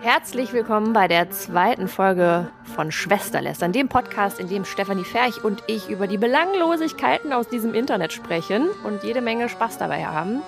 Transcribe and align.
Herzlich 0.00 0.52
willkommen 0.52 0.92
bei 0.92 1.08
der 1.08 1.30
zweiten 1.30 1.88
Folge 1.88 2.48
von 2.74 2.92
Schwesterlästern, 2.92 3.72
dem 3.72 3.88
Podcast, 3.88 4.38
in 4.38 4.48
dem 4.48 4.64
Stefanie 4.64 5.04
Ferch 5.04 5.42
und 5.42 5.62
ich 5.66 5.88
über 5.88 6.06
die 6.06 6.18
Belanglosigkeiten 6.18 7.32
aus 7.32 7.48
diesem 7.48 7.74
Internet 7.74 8.12
sprechen 8.12 8.68
und 8.84 9.02
jede 9.02 9.20
Menge 9.20 9.48
Spaß 9.48 9.78
dabei 9.78 10.04
haben. 10.06 10.42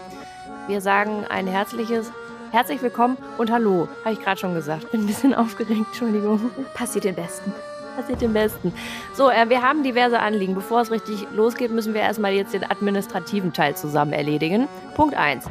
Wir 0.66 0.80
sagen 0.80 1.24
ein 1.29 1.46
herzliches 1.46 2.12
Herzlich 2.50 2.80
willkommen 2.80 3.18
und 3.36 3.50
Hallo, 3.50 3.88
habe 4.04 4.14
ich 4.14 4.22
gerade 4.22 4.40
schon 4.40 4.54
gesagt. 4.54 4.90
Bin 4.90 5.02
ein 5.02 5.06
bisschen 5.06 5.34
aufgeregt, 5.34 5.86
Entschuldigung. 5.88 6.50
Passiert 6.72 7.04
den 7.04 7.14
Besten. 7.14 7.52
Passiert 7.95 8.22
den 8.22 8.32
Besten. 8.32 8.72
So, 9.12 9.29
äh, 9.29 9.50
wir 9.50 9.61
haben 9.61 9.82
diverse 9.82 10.18
Anliegen. 10.18 10.54
Bevor 10.54 10.80
es 10.80 10.90
richtig 10.90 11.27
losgeht, 11.34 11.70
müssen 11.70 11.93
wir 11.93 12.00
erstmal 12.00 12.32
jetzt 12.32 12.54
den 12.54 12.64
administrativen 12.64 13.52
Teil 13.52 13.77
zusammen 13.77 14.14
erledigen. 14.14 14.66
Punkt 14.95 15.14
1. 15.14 15.45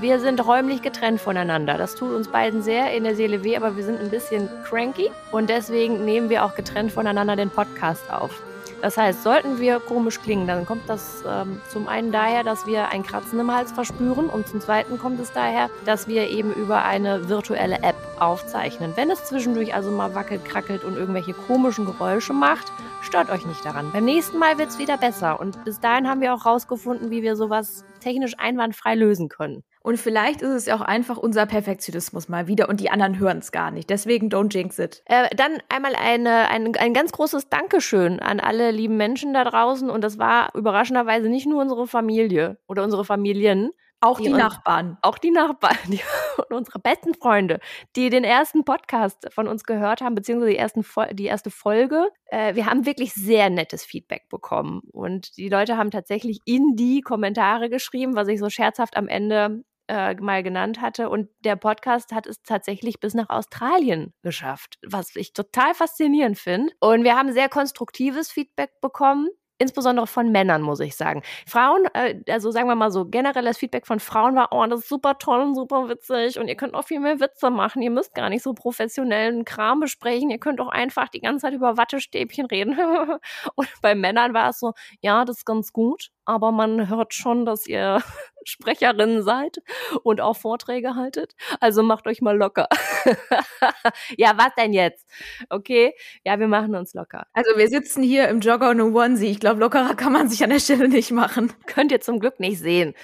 Wir 0.00 0.20
sind 0.20 0.44
räumlich 0.46 0.82
getrennt 0.82 1.20
voneinander. 1.20 1.76
Das 1.76 1.94
tut 1.94 2.12
uns 2.12 2.28
beiden 2.28 2.62
sehr 2.62 2.92
in 2.92 3.04
der 3.04 3.16
Seele 3.16 3.44
weh, 3.44 3.56
aber 3.56 3.76
wir 3.76 3.84
sind 3.84 4.00
ein 4.00 4.10
bisschen 4.10 4.48
cranky 4.64 5.10
und 5.32 5.50
deswegen 5.50 6.04
nehmen 6.04 6.30
wir 6.30 6.44
auch 6.44 6.54
getrennt 6.54 6.92
voneinander 6.92 7.36
den 7.36 7.50
Podcast 7.50 8.10
auf. 8.10 8.42
Das 8.84 8.98
heißt, 8.98 9.22
sollten 9.22 9.60
wir 9.60 9.80
komisch 9.80 10.20
klingen, 10.20 10.46
dann 10.46 10.66
kommt 10.66 10.86
das 10.88 11.24
ähm, 11.26 11.58
zum 11.70 11.88
einen 11.88 12.12
daher, 12.12 12.44
dass 12.44 12.66
wir 12.66 12.88
ein 12.90 13.02
Kratzen 13.02 13.40
im 13.40 13.50
Hals 13.50 13.72
verspüren 13.72 14.28
und 14.28 14.46
zum 14.46 14.60
zweiten 14.60 14.98
kommt 14.98 15.18
es 15.20 15.32
daher, 15.32 15.70
dass 15.86 16.06
wir 16.06 16.28
eben 16.28 16.52
über 16.52 16.84
eine 16.84 17.30
virtuelle 17.30 17.76
App 17.76 17.96
aufzeichnen. 18.20 18.92
Wenn 18.94 19.10
es 19.10 19.24
zwischendurch 19.24 19.74
also 19.74 19.90
mal 19.90 20.14
wackelt, 20.14 20.44
krackelt 20.44 20.84
und 20.84 20.96
irgendwelche 20.96 21.32
komischen 21.32 21.86
Geräusche 21.86 22.34
macht, 22.34 22.70
stört 23.00 23.30
euch 23.30 23.46
nicht 23.46 23.64
daran. 23.64 23.90
Beim 23.90 24.04
nächsten 24.04 24.38
Mal 24.38 24.58
wird 24.58 24.68
es 24.68 24.78
wieder 24.78 24.98
besser 24.98 25.40
und 25.40 25.64
bis 25.64 25.80
dahin 25.80 26.06
haben 26.06 26.20
wir 26.20 26.34
auch 26.34 26.44
rausgefunden, 26.44 27.10
wie 27.10 27.22
wir 27.22 27.36
sowas 27.36 27.86
technisch 28.00 28.34
einwandfrei 28.38 28.94
lösen 28.96 29.30
können. 29.30 29.64
Und 29.84 29.98
vielleicht 29.98 30.40
ist 30.40 30.48
es 30.48 30.64
ja 30.64 30.76
auch 30.76 30.80
einfach 30.80 31.18
unser 31.18 31.44
Perfektionismus 31.44 32.30
mal 32.30 32.46
wieder 32.48 32.70
und 32.70 32.80
die 32.80 32.88
anderen 32.88 33.18
hören 33.18 33.40
es 33.40 33.52
gar 33.52 33.70
nicht. 33.70 33.90
Deswegen 33.90 34.30
don't 34.30 34.50
jinx 34.50 34.78
it. 34.78 35.02
Äh, 35.04 35.28
dann 35.36 35.58
einmal 35.68 35.94
eine, 35.94 36.48
ein, 36.48 36.74
ein 36.74 36.94
ganz 36.94 37.12
großes 37.12 37.50
Dankeschön 37.50 38.18
an 38.18 38.40
alle 38.40 38.70
lieben 38.70 38.96
Menschen 38.96 39.34
da 39.34 39.44
draußen. 39.44 39.90
Und 39.90 40.02
das 40.02 40.18
war 40.18 40.54
überraschenderweise 40.54 41.28
nicht 41.28 41.46
nur 41.46 41.60
unsere 41.60 41.86
Familie 41.86 42.56
oder 42.66 42.82
unsere 42.82 43.04
Familien, 43.04 43.72
auch 44.00 44.16
die, 44.16 44.24
die 44.24 44.32
Nachbarn. 44.32 44.96
Auch 45.02 45.18
die 45.18 45.30
Nachbarn 45.30 45.76
die, 45.88 46.00
und 46.38 46.56
unsere 46.56 46.78
besten 46.78 47.12
Freunde, 47.12 47.60
die 47.94 48.08
den 48.08 48.24
ersten 48.24 48.64
Podcast 48.64 49.28
von 49.34 49.46
uns 49.48 49.64
gehört 49.64 50.00
haben, 50.00 50.14
beziehungsweise 50.14 50.52
die, 50.52 50.58
ersten, 50.58 50.84
die 51.12 51.26
erste 51.26 51.50
Folge. 51.50 52.08
Äh, 52.24 52.54
wir 52.54 52.64
haben 52.64 52.86
wirklich 52.86 53.12
sehr 53.12 53.50
nettes 53.50 53.84
Feedback 53.84 54.30
bekommen. 54.30 54.80
Und 54.92 55.36
die 55.36 55.50
Leute 55.50 55.76
haben 55.76 55.90
tatsächlich 55.90 56.38
in 56.46 56.74
die 56.74 57.02
Kommentare 57.02 57.68
geschrieben, 57.68 58.16
was 58.16 58.28
ich 58.28 58.40
so 58.40 58.48
scherzhaft 58.48 58.96
am 58.96 59.08
Ende 59.08 59.62
äh, 59.88 60.14
mal 60.14 60.42
genannt 60.42 60.80
hatte. 60.80 61.10
Und 61.10 61.28
der 61.40 61.56
Podcast 61.56 62.12
hat 62.12 62.26
es 62.26 62.42
tatsächlich 62.42 63.00
bis 63.00 63.14
nach 63.14 63.30
Australien 63.30 64.12
geschafft, 64.22 64.78
was 64.86 65.14
ich 65.16 65.32
total 65.32 65.74
faszinierend 65.74 66.38
finde. 66.38 66.72
Und 66.80 67.04
wir 67.04 67.16
haben 67.16 67.32
sehr 67.32 67.48
konstruktives 67.48 68.30
Feedback 68.30 68.80
bekommen 68.80 69.28
insbesondere 69.58 70.06
von 70.06 70.30
Männern, 70.32 70.62
muss 70.62 70.80
ich 70.80 70.96
sagen. 70.96 71.22
Frauen, 71.46 71.86
äh, 71.94 72.20
also 72.28 72.50
sagen 72.50 72.68
wir 72.68 72.74
mal 72.74 72.90
so, 72.90 73.04
generelles 73.06 73.58
Feedback 73.58 73.86
von 73.86 74.00
Frauen 74.00 74.34
war, 74.34 74.48
oh, 74.52 74.66
das 74.66 74.80
ist 74.80 74.88
super 74.88 75.18
toll 75.18 75.40
und 75.40 75.54
super 75.54 75.88
witzig 75.88 76.38
und 76.38 76.48
ihr 76.48 76.56
könnt 76.56 76.74
auch 76.74 76.84
viel 76.84 77.00
mehr 77.00 77.20
Witze 77.20 77.50
machen. 77.50 77.82
Ihr 77.82 77.90
müsst 77.90 78.14
gar 78.14 78.28
nicht 78.30 78.42
so 78.42 78.52
professionellen 78.54 79.44
Kram 79.44 79.80
besprechen. 79.80 80.30
Ihr 80.30 80.38
könnt 80.38 80.60
auch 80.60 80.68
einfach 80.68 81.08
die 81.08 81.20
ganze 81.20 81.42
Zeit 81.42 81.54
über 81.54 81.76
Wattestäbchen 81.76 82.46
reden. 82.46 82.76
und 83.54 83.68
bei 83.80 83.94
Männern 83.94 84.34
war 84.34 84.50
es 84.50 84.58
so, 84.58 84.72
ja, 85.00 85.24
das 85.24 85.38
ist 85.38 85.46
ganz 85.46 85.72
gut, 85.72 86.10
aber 86.24 86.52
man 86.52 86.88
hört 86.88 87.14
schon, 87.14 87.44
dass 87.44 87.66
ihr 87.66 88.02
Sprecherin 88.44 89.22
seid 89.22 89.58
und 90.02 90.20
auch 90.20 90.36
Vorträge 90.36 90.94
haltet. 90.94 91.34
Also 91.60 91.82
macht 91.82 92.06
euch 92.06 92.20
mal 92.20 92.36
locker. 92.36 92.68
ja, 94.18 94.32
was 94.36 94.54
denn 94.58 94.72
jetzt? 94.72 95.08
Okay, 95.48 95.94
ja, 96.24 96.38
wir 96.38 96.48
machen 96.48 96.74
uns 96.74 96.94
locker. 96.94 97.26
Also 97.32 97.56
wir 97.56 97.68
sitzen 97.68 98.02
hier 98.02 98.28
im 98.28 98.40
Jogger 98.40 98.70
und 98.70 98.80
im 98.80 98.94
Onesie. 98.94 99.30
Ich 99.30 99.40
glaube, 99.40 99.60
lockerer 99.60 99.94
kann 99.94 100.12
man 100.12 100.28
sich 100.28 100.44
an 100.44 100.50
der 100.50 100.60
Stelle 100.60 100.88
nicht 100.88 101.10
machen. 101.10 101.52
Könnt 101.66 101.92
ihr 101.92 102.00
zum 102.00 102.20
Glück 102.20 102.38
nicht 102.38 102.58
sehen. 102.58 102.94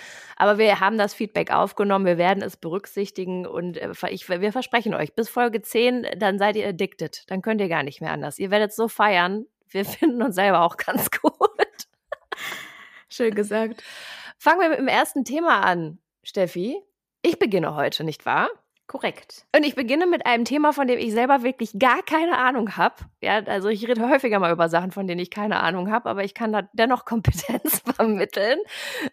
Aber 0.41 0.57
wir 0.57 0.81
haben 0.81 0.97
das 0.97 1.13
Feedback 1.13 1.51
aufgenommen, 1.51 2.07
wir 2.07 2.17
werden 2.17 2.43
es 2.43 2.57
berücksichtigen 2.57 3.47
und 3.47 3.77
äh, 3.77 3.93
ich, 4.09 4.27
wir 4.27 4.53
versprechen 4.53 4.95
euch, 4.95 5.15
bis 5.15 5.29
Folge 5.29 5.61
10, 5.61 6.07
dann 6.17 6.39
seid 6.39 6.57
ihr 6.57 6.67
addicted. 6.67 7.25
Dann 7.27 7.43
könnt 7.43 7.61
ihr 7.61 7.69
gar 7.69 7.83
nicht 7.83 8.01
mehr 8.01 8.11
anders. 8.11 8.39
Ihr 8.39 8.51
werdet 8.51 8.73
so 8.73 8.89
feiern. 8.89 9.45
Wir 9.69 9.85
finden 9.85 10.23
uns 10.23 10.37
selber 10.37 10.63
auch 10.63 10.79
ganz 10.79 11.11
gut. 11.11 11.50
Schön 13.11 13.35
gesagt. 13.35 13.83
Fangen 14.39 14.61
wir 14.61 14.69
mit 14.69 14.79
dem 14.79 14.89
ersten 14.89 15.25
Thema 15.25 15.61
an, 15.61 15.99
Steffi. 16.23 16.81
Ich 17.23 17.39
beginne 17.39 17.75
heute, 17.75 18.05
nicht 18.05 18.25
wahr? 18.25 18.49
Korrekt. 18.87 19.47
Und 19.55 19.65
ich 19.65 19.77
beginne 19.77 20.07
mit 20.07 20.27
einem 20.27 20.45
Thema, 20.45 20.73
von 20.73 20.89
dem 20.89 20.99
ich 20.99 21.13
selber 21.13 21.45
wirklich 21.45 21.79
gar 21.79 22.03
keine 22.03 22.39
Ahnung 22.39 22.77
habe. 22.77 22.97
Ja, 23.23 23.37
also 23.45 23.69
ich 23.69 23.87
rede 23.87 24.09
häufiger 24.09 24.41
mal 24.41 24.53
über 24.53 24.69
Sachen, 24.69 24.91
von 24.91 25.07
denen 25.07 25.21
ich 25.21 25.31
keine 25.31 25.61
Ahnung 25.61 25.93
habe, 25.93 26.11
aber 26.11 26.25
ich 26.25 26.35
kann 26.35 26.53
da 26.53 26.69
dennoch 26.73 27.05
Kompetenz 27.05 27.83
vermitteln. 27.97 28.59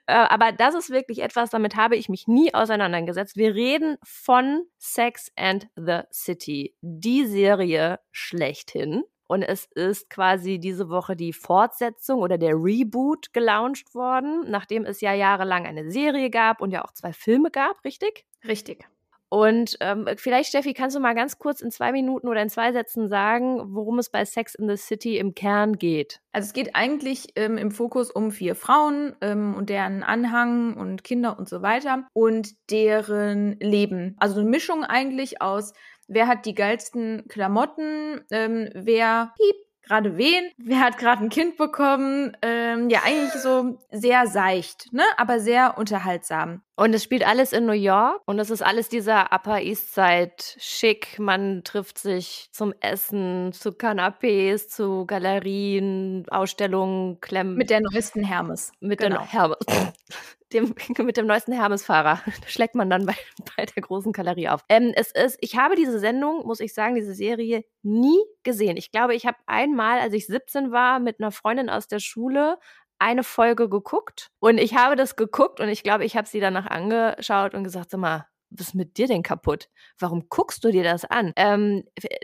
Äh, 0.08 0.14
aber 0.14 0.52
das 0.52 0.74
ist 0.74 0.90
wirklich 0.90 1.22
etwas, 1.22 1.52
damit 1.52 1.76
habe 1.76 1.96
ich 1.96 2.10
mich 2.10 2.28
nie 2.28 2.54
auseinandergesetzt. 2.56 3.36
Wir 3.36 3.54
reden 3.54 3.98
von 4.04 4.64
Sex 4.80 5.32
and 5.36 5.68
the 5.76 6.00
City, 6.12 6.76
die 6.82 7.26
Serie 7.26 8.00
schlechthin. 8.12 9.04
Und 9.28 9.44
es 9.44 9.66
ist 9.76 10.10
quasi 10.10 10.58
diese 10.60 10.90
Woche 10.90 11.16
die 11.16 11.34
Fortsetzung 11.34 12.20
oder 12.20 12.38
der 12.38 12.56
Reboot 12.56 13.34
gelauncht 13.34 13.94
worden, 13.94 14.50
nachdem 14.50 14.86
es 14.86 15.02
ja 15.02 15.14
jahrelang 15.14 15.66
eine 15.66 15.92
Serie 15.92 16.30
gab 16.30 16.62
und 16.62 16.72
ja 16.72 16.84
auch 16.84 16.94
zwei 16.94 17.14
Filme 17.14 17.52
gab, 17.52 17.84
richtig? 17.84 18.26
Richtig. 18.48 18.88
Und 19.30 19.76
ähm, 19.82 20.08
vielleicht, 20.16 20.50
Steffi, 20.50 20.74
kannst 20.74 20.96
du 20.96 21.02
mal 21.02 21.14
ganz 21.14 21.38
kurz 21.38 21.62
in 21.62 21.70
zwei 21.70 21.92
Minuten 21.92 22.30
oder 22.30 22.42
in 22.42 22.50
zwei 22.50 22.72
Sätzen 22.72 23.10
sagen, 23.10 23.76
worum 23.76 24.00
es 24.00 24.10
bei 24.10 24.24
Sex 24.24 24.56
in 24.56 24.70
the 24.70 24.78
City 24.78 25.18
im 25.18 25.36
Kern 25.36 25.78
geht? 25.78 26.22
Also 26.32 26.48
es 26.48 26.54
geht 26.54 26.76
eigentlich 26.76 27.28
ähm, 27.36 27.58
im 27.58 27.72
Fokus 27.72 28.10
um 28.10 28.32
vier 28.32 28.56
Frauen 28.56 29.16
ähm, 29.20 29.54
und 29.56 29.70
deren 29.70 30.04
Anhang 30.04 30.76
und 30.78 31.04
Kinder 31.04 31.38
und 31.38 31.50
so 31.50 31.62
weiter 31.62 32.08
und 32.14 32.54
deren 32.72 33.60
Leben. 33.60 34.16
Also 34.18 34.40
eine 34.40 34.50
Mischung 34.50 34.86
eigentlich 34.86 35.42
aus 35.42 35.74
wer 36.08 36.28
hat 36.28 36.46
die 36.46 36.56
geilsten 36.56 37.26
Klamotten, 37.28 38.22
ähm, 38.32 38.70
wer 38.74 39.34
piep, 39.38 39.56
gerade 39.84 40.18
wen, 40.18 40.52
wer 40.58 40.82
hat 40.82 40.98
gerade 40.98 41.24
ein 41.24 41.30
Kind 41.30 41.58
bekommen. 41.58 42.36
Ähm, 42.42 42.90
ja, 42.90 43.02
eigentlich 43.06 43.32
so 43.34 43.80
sehr 43.92 44.28
seicht, 44.28 44.92
ne? 44.92 45.04
aber 45.18 45.40
sehr 45.40 45.78
unterhaltsam. 45.78 46.62
Und 46.80 46.94
es 46.94 47.04
spielt 47.04 47.26
alles 47.26 47.54
in 47.54 47.66
New 47.66 47.72
York 47.72 48.22
und 48.28 48.38
es 48.38 48.52
ist 48.52 48.62
alles 48.62 48.88
dieser 48.88 49.34
Upper 49.34 49.60
East 49.60 49.96
Side 49.96 50.36
schick. 50.60 51.18
Man 51.18 51.64
trifft 51.64 51.98
sich 51.98 52.50
zum 52.52 52.72
Essen, 52.82 53.52
zu 53.52 53.72
Canapés, 53.72 54.68
zu 54.68 55.08
Galerien, 55.08 56.26
Ausstellungen, 56.30 57.20
Klemmen. 57.20 57.56
Mit 57.56 57.72
der 57.72 57.82
neuesten 57.82 58.24
Hermes. 58.24 58.74
Mit 58.80 59.00
genau. 59.00 59.18
der 59.18 59.26
Hermes. 59.26 59.58
dem, 60.54 60.76
mit 61.00 61.18
dem 61.18 61.26
neuesten 61.26 61.52
Hermes-Fahrer. 61.52 62.22
schlägt 62.48 62.76
man 62.76 62.92
dann 62.92 63.08
bei, 63.08 63.16
bei 63.58 63.66
der 63.66 63.82
großen 63.82 64.12
Galerie 64.12 64.50
auf. 64.50 64.64
Ähm, 64.70 64.94
es 64.96 65.12
ist, 65.12 65.38
ich 65.42 65.58
habe 65.58 65.76
diese 65.76 66.00
Sendung, 66.00 66.46
muss 66.46 66.60
ich 66.60 66.76
sagen, 66.76 66.94
diese 66.94 67.14
Serie 67.14 67.66
nie 67.82 68.20
gesehen. 68.44 68.78
Ich 68.78 68.92
glaube, 68.92 69.16
ich 69.16 69.26
habe 69.26 69.38
einmal, 69.48 70.00
als 70.00 70.14
ich 70.14 70.28
17 70.28 70.72
war, 70.72 71.00
mit 71.00 71.20
einer 71.20 71.32
Freundin 71.32 71.70
aus 71.70 71.88
der 71.88 72.00
Schule 72.00 72.60
eine 73.00 73.24
Folge 73.24 73.70
geguckt 73.70 74.30
und 74.40 74.58
ich 74.58 74.76
habe 74.76 74.96
das 74.96 75.16
geguckt 75.16 75.60
und 75.60 75.70
ich 75.70 75.84
glaube, 75.84 76.06
ich 76.06 76.18
habe 76.18 76.28
sie 76.28 76.40
danach 76.40 76.68
angeschaut 76.68 77.54
und 77.54 77.64
gesagt, 77.64 77.92
sag 77.92 78.00
mal, 78.00 78.28
was 78.50 78.68
ist 78.68 78.76
mit 78.76 78.98
dir 78.98 79.08
denn 79.08 79.24
kaputt? 79.24 79.70
Warum 80.00 80.30
guckst 80.30 80.64
du 80.64 80.72
dir 80.72 80.84
das 80.84 81.04
an? 81.04 81.34
Ähm, 81.36 81.84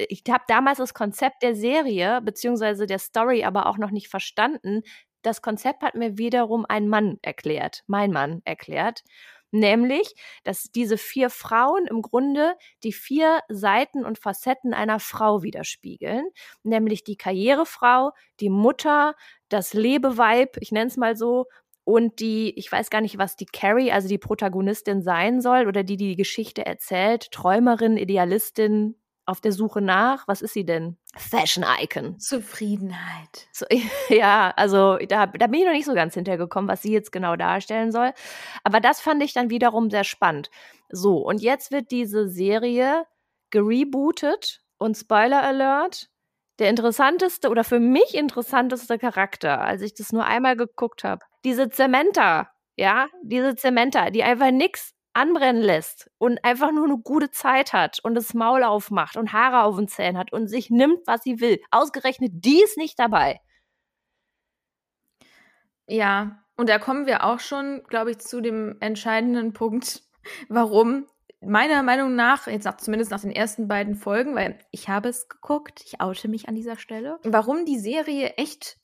ich 0.10 0.24
habe 0.30 0.44
damals 0.48 0.78
das 0.78 0.94
Konzept 0.94 1.44
der 1.44 1.56
Serie 1.56 2.22
beziehungsweise 2.22 2.86
der 2.86 3.00
Story 3.00 3.44
aber 3.44 3.66
auch 3.68 3.78
noch 3.78 3.92
nicht 3.92 4.08
verstanden, 4.08 4.84
das 5.24 5.42
Konzept 5.42 5.84
hat 5.84 5.96
mir 5.96 6.18
wiederum 6.18 6.66
ein 6.68 6.88
Mann 6.88 7.18
erklärt, 7.22 7.84
mein 7.88 8.12
Mann 8.12 8.42
erklärt. 8.46 9.04
Nämlich, 9.56 10.16
dass 10.44 10.64
diese 10.72 10.97
vier 10.97 11.30
Frauen 11.30 11.86
im 11.86 12.01
Grunde 12.01 12.56
die 12.83 12.92
vier 12.92 13.42
Seiten 13.50 14.04
und 14.04 14.18
Facetten 14.18 14.74
einer 14.74 15.00
Frau 15.00 15.44
widerspiegeln. 15.44 16.25
Nämlich 16.63 17.04
die 17.04 17.18
Karrierefrau, 17.18 18.13
die 18.39 18.50
Mutter, 18.50 19.13
das 19.50 19.75
Lebeweib, 19.75 20.57
ich 20.60 20.72
nenne 20.72 20.88
es 20.88 20.98
mal 20.98 21.16
so, 21.16 21.45
und 21.83 22.19
die, 22.19 22.57
ich 22.57 22.72
weiß 22.72 22.89
gar 22.89 23.01
nicht, 23.01 23.18
was 23.19 23.36
die 23.36 23.45
Carrie, 23.45 23.92
also 23.92 24.07
die 24.07 24.18
Protagonistin 24.18 25.01
sein 25.04 25.39
soll 25.39 25.68
oder 25.68 25.83
die 25.83 25.98
die 25.98 26.16
Geschichte 26.16 26.66
erzählt, 26.66 27.30
Träumerin, 27.31 27.98
Idealistin, 27.98 28.95
auf 29.25 29.42
der 29.42 29.52
Suche 29.52 29.81
nach, 29.81 30.28
was 30.28 30.42
ist 30.42 30.54
sie 30.54 30.66
denn? 30.66 30.98
Fashion 31.16 31.66
Icon. 31.81 32.20
Zufriedenheit. 32.20 33.48
So, 33.52 33.66
ja, 34.10 34.54
also 34.56 34.98
da, 34.98 35.28
da 35.28 35.48
bin 35.48 35.62
ich 35.62 35.66
noch 35.66 35.74
nicht 35.74 35.86
so 35.86 35.94
ganz 35.94 36.14
hintergekommen, 36.14 36.70
was 36.70 36.81
sie 36.81 36.92
jetzt 36.92 37.12
genau 37.12 37.36
darstellen 37.36 37.92
soll. 37.92 38.14
Aber 38.64 38.80
das 38.80 39.00
fand 39.00 39.24
ich 39.24 39.34
dann 39.34 39.50
wiederum 39.50 39.90
sehr 39.90 40.04
spannend. 40.04 40.50
So, 40.90 41.18
und 41.18 41.42
jetzt 41.42 41.72
wird 41.72 41.92
diese 41.92 42.28
Serie 42.28 43.06
gerebootet 43.50 44.62
und 44.78 44.98
Spoiler 44.98 45.44
Alert, 45.44 46.10
der 46.60 46.69
interessanteste 46.69 47.50
oder 47.50 47.64
für 47.64 47.80
mich 47.80 48.16
interessanteste 48.16 49.00
Charakter, 49.00 49.62
als 49.62 49.81
ich 49.81 49.94
das 49.94 50.12
nur 50.12 50.26
einmal 50.26 50.56
geguckt 50.56 51.04
habe. 51.04 51.26
Diese 51.44 51.69
Zementa, 51.69 52.50
ja, 52.76 53.08
diese 53.24 53.56
Zementa, 53.56 54.10
die 54.10 54.24
einfach 54.24 54.52
nix 54.52 54.94
anbrennen 55.13 55.62
lässt 55.62 56.10
und 56.18 56.44
einfach 56.44 56.71
nur 56.71 56.86
eine 56.86 56.98
gute 56.98 57.31
Zeit 57.31 57.74
hat 57.74 58.00
und 58.04 58.15
das 58.15 58.33
Maul 58.33 58.63
aufmacht 58.63 59.18
und 59.18 59.33
Haare 59.33 59.63
auf 59.63 59.75
den 59.75 59.88
Zähnen 59.88 60.18
hat 60.18 60.33
und 60.33 60.48
sich 60.48 60.69
nimmt, 60.69 61.06
was 61.06 61.24
sie 61.24 61.39
will. 61.39 61.60
Ausgerechnet 61.71 62.31
die 62.33 62.63
ist 62.63 62.77
nicht 62.77 62.98
dabei. 63.00 63.39
Ja, 65.88 66.44
und 66.56 66.69
da 66.69 66.80
kommen 66.80 67.06
wir 67.06 67.24
auch 67.25 67.39
schon, 67.39 67.83
glaube 67.88 68.12
ich, 68.12 68.19
zu 68.19 68.42
dem 68.42 68.77
entscheidenden 68.80 69.54
Punkt, 69.54 70.04
warum 70.50 71.07
meiner 71.45 71.83
Meinung 71.83 72.16
nach, 72.16 72.48
jetzt 72.48 72.63
nach, 72.63 72.77
zumindest 72.77 73.12
nach 73.12 73.21
den 73.21 73.31
ersten 73.31 73.68
beiden 73.68 73.95
Folgen, 73.95 74.36
weil 74.36 74.57
ich 74.71 74.89
habe 74.89 75.09
es 75.09 75.27
geguckt, 75.27 75.83
ich 75.86 76.00
oute 76.00 76.30
mich 76.30 76.48
an 76.48 76.56
dieser 76.56 76.77
Stelle, 76.77 77.19
warum 77.24 77.66
die 77.66 77.80
Serie 77.80 78.36
echt 78.38 78.77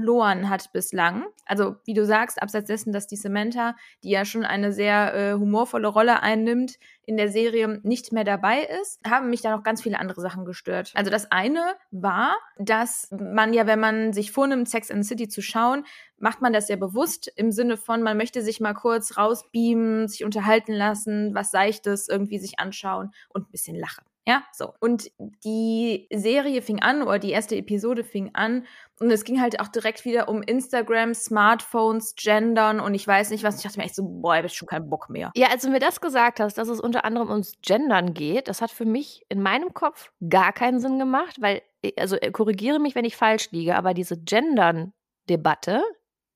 verloren 0.00 0.48
hat 0.48 0.72
bislang. 0.72 1.24
Also, 1.44 1.76
wie 1.84 1.94
du 1.94 2.04
sagst, 2.04 2.42
abseits 2.42 2.68
dessen, 2.68 2.92
dass 2.92 3.06
die 3.06 3.16
Samantha, 3.16 3.76
die 4.02 4.10
ja 4.10 4.24
schon 4.24 4.44
eine 4.44 4.72
sehr 4.72 5.14
äh, 5.14 5.32
humorvolle 5.34 5.88
Rolle 5.88 6.22
einnimmt, 6.22 6.78
in 7.04 7.16
der 7.16 7.28
Serie 7.28 7.80
nicht 7.82 8.12
mehr 8.12 8.24
dabei 8.24 8.68
ist, 8.80 9.00
haben 9.04 9.30
mich 9.30 9.42
da 9.42 9.54
noch 9.54 9.62
ganz 9.62 9.82
viele 9.82 9.98
andere 9.98 10.20
Sachen 10.20 10.44
gestört. 10.44 10.92
Also 10.94 11.10
das 11.10 11.30
eine 11.30 11.74
war, 11.90 12.36
dass 12.58 13.08
man 13.10 13.52
ja, 13.52 13.66
wenn 13.66 13.80
man 13.80 14.12
sich 14.12 14.32
vornimmt, 14.32 14.68
Sex 14.68 14.90
and 14.90 15.04
the 15.04 15.08
City 15.08 15.28
zu 15.28 15.42
schauen, 15.42 15.84
macht 16.18 16.40
man 16.40 16.52
das 16.52 16.68
ja 16.68 16.76
bewusst 16.76 17.30
im 17.36 17.50
Sinne 17.50 17.76
von, 17.76 18.02
man 18.02 18.16
möchte 18.16 18.42
sich 18.42 18.60
mal 18.60 18.74
kurz 18.74 19.16
rausbeamen, 19.16 20.08
sich 20.08 20.24
unterhalten 20.24 20.72
lassen, 20.72 21.34
was 21.34 21.50
Seichtes 21.50 22.08
irgendwie 22.08 22.38
sich 22.38 22.58
anschauen 22.58 23.10
und 23.28 23.48
ein 23.48 23.50
bisschen 23.50 23.76
lachen. 23.76 24.04
Ja, 24.30 24.44
so. 24.52 24.74
Und 24.78 25.10
die 25.18 26.06
Serie 26.12 26.62
fing 26.62 26.80
an, 26.80 27.02
oder 27.02 27.18
die 27.18 27.32
erste 27.32 27.56
Episode 27.56 28.04
fing 28.04 28.30
an, 28.32 28.64
und 29.00 29.10
es 29.10 29.24
ging 29.24 29.40
halt 29.40 29.58
auch 29.58 29.66
direkt 29.66 30.04
wieder 30.04 30.28
um 30.28 30.40
Instagram, 30.40 31.14
Smartphones, 31.14 32.14
Gendern 32.14 32.78
und 32.78 32.94
ich 32.94 33.04
weiß 33.04 33.30
nicht 33.30 33.42
was. 33.42 33.56
Ich 33.56 33.64
dachte 33.64 33.80
mir 33.80 33.86
echt 33.86 33.96
so, 33.96 34.04
boah, 34.04 34.36
ich 34.36 34.44
hab 34.44 34.50
schon 34.52 34.68
keinen 34.68 34.88
Bock 34.88 35.10
mehr. 35.10 35.32
Ja, 35.34 35.48
als 35.48 35.62
du 35.62 35.70
mir 35.70 35.80
das 35.80 36.00
gesagt 36.00 36.38
hast, 36.38 36.58
dass 36.58 36.68
es 36.68 36.78
unter 36.78 37.04
anderem 37.04 37.28
ums 37.28 37.54
Gendern 37.60 38.14
geht, 38.14 38.46
das 38.46 38.62
hat 38.62 38.70
für 38.70 38.84
mich 38.84 39.26
in 39.28 39.42
meinem 39.42 39.74
Kopf 39.74 40.12
gar 40.28 40.52
keinen 40.52 40.78
Sinn 40.78 41.00
gemacht, 41.00 41.38
weil, 41.40 41.62
also 41.98 42.14
äh, 42.14 42.30
korrigiere 42.30 42.78
mich, 42.78 42.94
wenn 42.94 43.04
ich 43.04 43.16
falsch 43.16 43.50
liege, 43.50 43.74
aber 43.74 43.94
diese 43.94 44.16
Gendern-Debatte, 44.16 45.82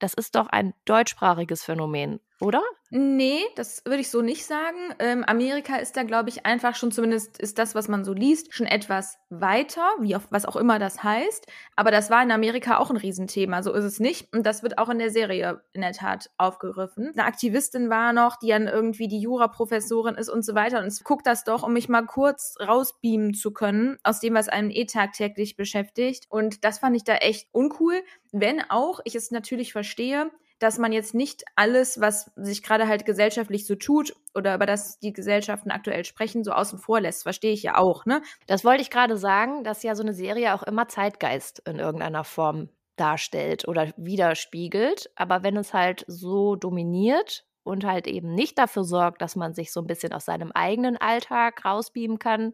das 0.00 0.14
ist 0.14 0.34
doch 0.34 0.48
ein 0.48 0.74
deutschsprachiges 0.84 1.62
Phänomen, 1.62 2.18
oder? 2.40 2.62
Nee, 2.90 3.40
das 3.56 3.82
würde 3.84 4.00
ich 4.00 4.10
so 4.10 4.22
nicht 4.22 4.44
sagen. 4.44 4.78
Ähm, 4.98 5.24
Amerika 5.24 5.76
ist 5.76 5.96
da, 5.96 6.02
glaube 6.02 6.28
ich, 6.28 6.46
einfach 6.46 6.74
schon, 6.74 6.92
zumindest 6.92 7.38
ist 7.38 7.58
das, 7.58 7.74
was 7.74 7.88
man 7.88 8.04
so 8.04 8.12
liest, 8.12 8.54
schon 8.54 8.66
etwas 8.66 9.18
weiter, 9.30 9.82
wie 10.00 10.14
auf, 10.14 10.26
was 10.30 10.44
auch 10.44 10.56
immer 10.56 10.78
das 10.78 11.02
heißt. 11.02 11.46
Aber 11.76 11.90
das 11.90 12.10
war 12.10 12.22
in 12.22 12.30
Amerika 12.30 12.78
auch 12.78 12.90
ein 12.90 12.96
Riesenthema, 12.96 13.62
so 13.62 13.72
ist 13.72 13.84
es 13.84 14.00
nicht. 14.00 14.32
Und 14.32 14.44
das 14.46 14.62
wird 14.62 14.78
auch 14.78 14.88
in 14.88 14.98
der 14.98 15.10
Serie 15.10 15.62
in 15.72 15.80
der 15.80 15.92
Tat 15.92 16.30
aufgegriffen. 16.36 17.12
Eine 17.14 17.24
Aktivistin 17.26 17.90
war 17.90 18.12
noch, 18.12 18.36
die 18.36 18.48
dann 18.48 18.68
irgendwie 18.68 19.08
die 19.08 19.20
Juraprofessorin 19.20 20.14
ist 20.14 20.28
und 20.28 20.44
so 20.44 20.54
weiter. 20.54 20.82
Und 20.82 21.04
guckt 21.04 21.26
das 21.26 21.44
doch, 21.44 21.62
um 21.62 21.72
mich 21.72 21.88
mal 21.88 22.06
kurz 22.06 22.56
rausbeamen 22.60 23.34
zu 23.34 23.52
können 23.52 23.98
aus 24.02 24.20
dem, 24.20 24.34
was 24.34 24.48
einen 24.48 24.70
eh 24.70 24.86
tagtäglich 24.86 25.56
beschäftigt. 25.56 26.26
Und 26.28 26.64
das 26.64 26.78
fand 26.78 26.96
ich 26.96 27.04
da 27.04 27.16
echt 27.16 27.48
uncool. 27.52 28.02
Wenn 28.32 28.60
auch 28.68 29.00
ich 29.04 29.14
es 29.14 29.30
natürlich 29.30 29.72
verstehe, 29.72 30.30
dass 30.58 30.78
man 30.78 30.92
jetzt 30.92 31.14
nicht 31.14 31.44
alles, 31.56 32.00
was 32.00 32.30
sich 32.36 32.62
gerade 32.62 32.88
halt 32.88 33.04
gesellschaftlich 33.04 33.66
so 33.66 33.74
tut 33.74 34.14
oder 34.34 34.54
über 34.54 34.66
das 34.66 34.98
die 34.98 35.12
Gesellschaften 35.12 35.70
aktuell 35.70 36.04
sprechen, 36.04 36.44
so 36.44 36.52
außen 36.52 36.78
vor 36.78 37.00
lässt. 37.00 37.24
Verstehe 37.24 37.52
ich 37.52 37.62
ja 37.62 37.76
auch, 37.76 38.06
ne? 38.06 38.22
Das 38.46 38.64
wollte 38.64 38.82
ich 38.82 38.90
gerade 38.90 39.16
sagen, 39.16 39.64
dass 39.64 39.82
ja 39.82 39.94
so 39.94 40.02
eine 40.02 40.14
Serie 40.14 40.54
auch 40.54 40.62
immer 40.62 40.88
Zeitgeist 40.88 41.62
in 41.66 41.78
irgendeiner 41.78 42.24
Form 42.24 42.68
darstellt 42.96 43.66
oder 43.66 43.92
widerspiegelt. 43.96 45.10
Aber 45.16 45.42
wenn 45.42 45.56
es 45.56 45.74
halt 45.74 46.04
so 46.06 46.56
dominiert 46.56 47.44
und 47.64 47.84
halt 47.84 48.06
eben 48.06 48.34
nicht 48.34 48.58
dafür 48.58 48.84
sorgt, 48.84 49.22
dass 49.22 49.36
man 49.36 49.54
sich 49.54 49.72
so 49.72 49.80
ein 49.80 49.86
bisschen 49.86 50.12
aus 50.12 50.26
seinem 50.26 50.52
eigenen 50.52 50.96
Alltag 50.96 51.64
rausbeamen 51.64 52.18
kann, 52.18 52.52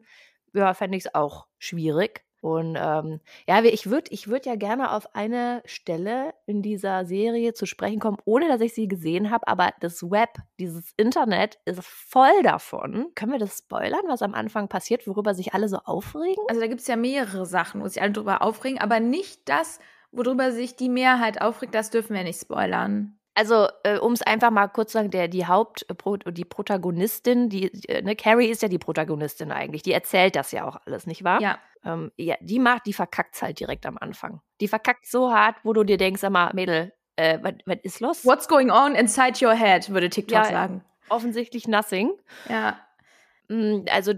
ja, 0.54 0.74
fände 0.74 0.96
ich 0.96 1.04
es 1.06 1.14
auch 1.14 1.46
schwierig. 1.58 2.24
Und 2.40 2.76
ähm, 2.80 3.20
ja, 3.46 3.62
ich 3.62 3.90
würde 3.90 4.10
ich 4.10 4.28
würd 4.28 4.46
ja 4.46 4.54
gerne 4.54 4.92
auf 4.92 5.14
eine 5.14 5.62
Stelle 5.66 6.32
in 6.46 6.62
dieser 6.62 7.04
Serie 7.04 7.52
zu 7.52 7.66
sprechen 7.66 8.00
kommen, 8.00 8.16
ohne 8.24 8.48
dass 8.48 8.62
ich 8.62 8.74
sie 8.74 8.88
gesehen 8.88 9.30
habe, 9.30 9.46
aber 9.46 9.72
das 9.80 10.02
Web, 10.02 10.30
dieses 10.58 10.92
Internet 10.96 11.58
ist 11.66 11.84
voll 11.84 12.42
davon. 12.42 13.08
Können 13.14 13.32
wir 13.32 13.38
das 13.38 13.58
spoilern, 13.58 14.04
was 14.06 14.22
am 14.22 14.34
Anfang 14.34 14.68
passiert, 14.68 15.06
worüber 15.06 15.34
sich 15.34 15.52
alle 15.52 15.68
so 15.68 15.78
aufregen? 15.78 16.42
Also 16.48 16.62
da 16.62 16.66
gibt 16.66 16.80
es 16.80 16.86
ja 16.86 16.96
mehrere 16.96 17.44
Sachen, 17.44 17.82
wo 17.82 17.88
sich 17.88 18.00
alle 18.00 18.12
drüber 18.12 18.40
aufregen, 18.42 18.80
aber 18.80 19.00
nicht 19.00 19.48
das, 19.48 19.78
worüber 20.10 20.50
sich 20.50 20.76
die 20.76 20.88
Mehrheit 20.88 21.42
aufregt, 21.42 21.74
das 21.74 21.90
dürfen 21.90 22.16
wir 22.16 22.24
nicht 22.24 22.40
spoilern. 22.40 23.19
Also, 23.34 23.68
äh, 23.84 23.98
um 23.98 24.12
es 24.12 24.22
einfach 24.22 24.50
mal 24.50 24.68
kurz 24.68 24.92
zu 24.92 24.98
sagen, 24.98 25.10
der, 25.10 25.28
die 25.28 25.46
Haupt, 25.46 25.86
äh, 25.88 26.32
die 26.32 26.44
Protagonistin, 26.44 27.48
die, 27.48 27.72
äh, 27.88 28.02
ne, 28.02 28.16
Carrie 28.16 28.48
ist 28.48 28.62
ja 28.62 28.68
die 28.68 28.78
Protagonistin 28.78 29.52
eigentlich. 29.52 29.82
Die 29.82 29.92
erzählt 29.92 30.36
das 30.36 30.52
ja 30.52 30.66
auch 30.66 30.78
alles, 30.84 31.06
nicht 31.06 31.22
wahr? 31.22 31.40
Ja. 31.40 31.58
Ähm, 31.84 32.10
ja, 32.16 32.36
die 32.40 32.58
macht, 32.58 32.86
die 32.86 32.92
verkackt 32.92 33.40
halt 33.40 33.60
direkt 33.60 33.86
am 33.86 33.96
Anfang. 33.98 34.40
Die 34.60 34.68
verkackt 34.68 35.06
so 35.06 35.32
hart, 35.32 35.56
wo 35.62 35.72
du 35.72 35.84
dir 35.84 35.96
denkst, 35.96 36.20
sag 36.20 36.30
mal, 36.30 36.50
Mädel, 36.54 36.92
äh, 37.16 37.38
was 37.42 37.78
ist 37.82 38.00
los? 38.00 38.24
What's 38.24 38.48
going 38.48 38.70
on 38.70 38.94
inside 38.94 39.44
your 39.44 39.54
head, 39.54 39.88
würde 39.90 40.10
TikTok 40.10 40.38
ja, 40.38 40.44
sagen. 40.44 40.84
Offensichtlich 41.08 41.68
nothing. 41.68 42.12
Ja. 42.48 42.78
Mm, 43.48 43.84
also, 43.90 44.12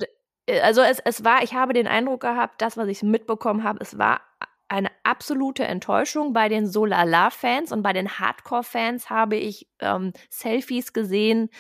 äh, 0.47 0.61
also 0.61 0.81
es, 0.83 1.01
es 1.01 1.25
war, 1.25 1.43
ich 1.43 1.55
habe 1.55 1.73
den 1.73 1.87
Eindruck 1.87 2.21
gehabt, 2.21 2.63
das, 2.63 2.77
was 2.77 2.89
ich 2.89 3.03
mitbekommen 3.03 3.63
habe, 3.65 3.79
es 3.81 3.99
war 3.99 4.21
eine 4.69 4.91
absolute 5.03 5.65
Enttäuschung 5.65 6.33
bei 6.33 6.49
den 6.49 6.67
Solala-Fans 6.67 7.73
und 7.73 7.83
bei 7.83 7.93
den 7.93 8.19
Hardcore-Fans 8.19 9.11
habe 9.11 9.37
ich 9.37 9.69
ähm, 9.81 10.13
Selfies 10.31 10.93
gesehen 10.93 11.51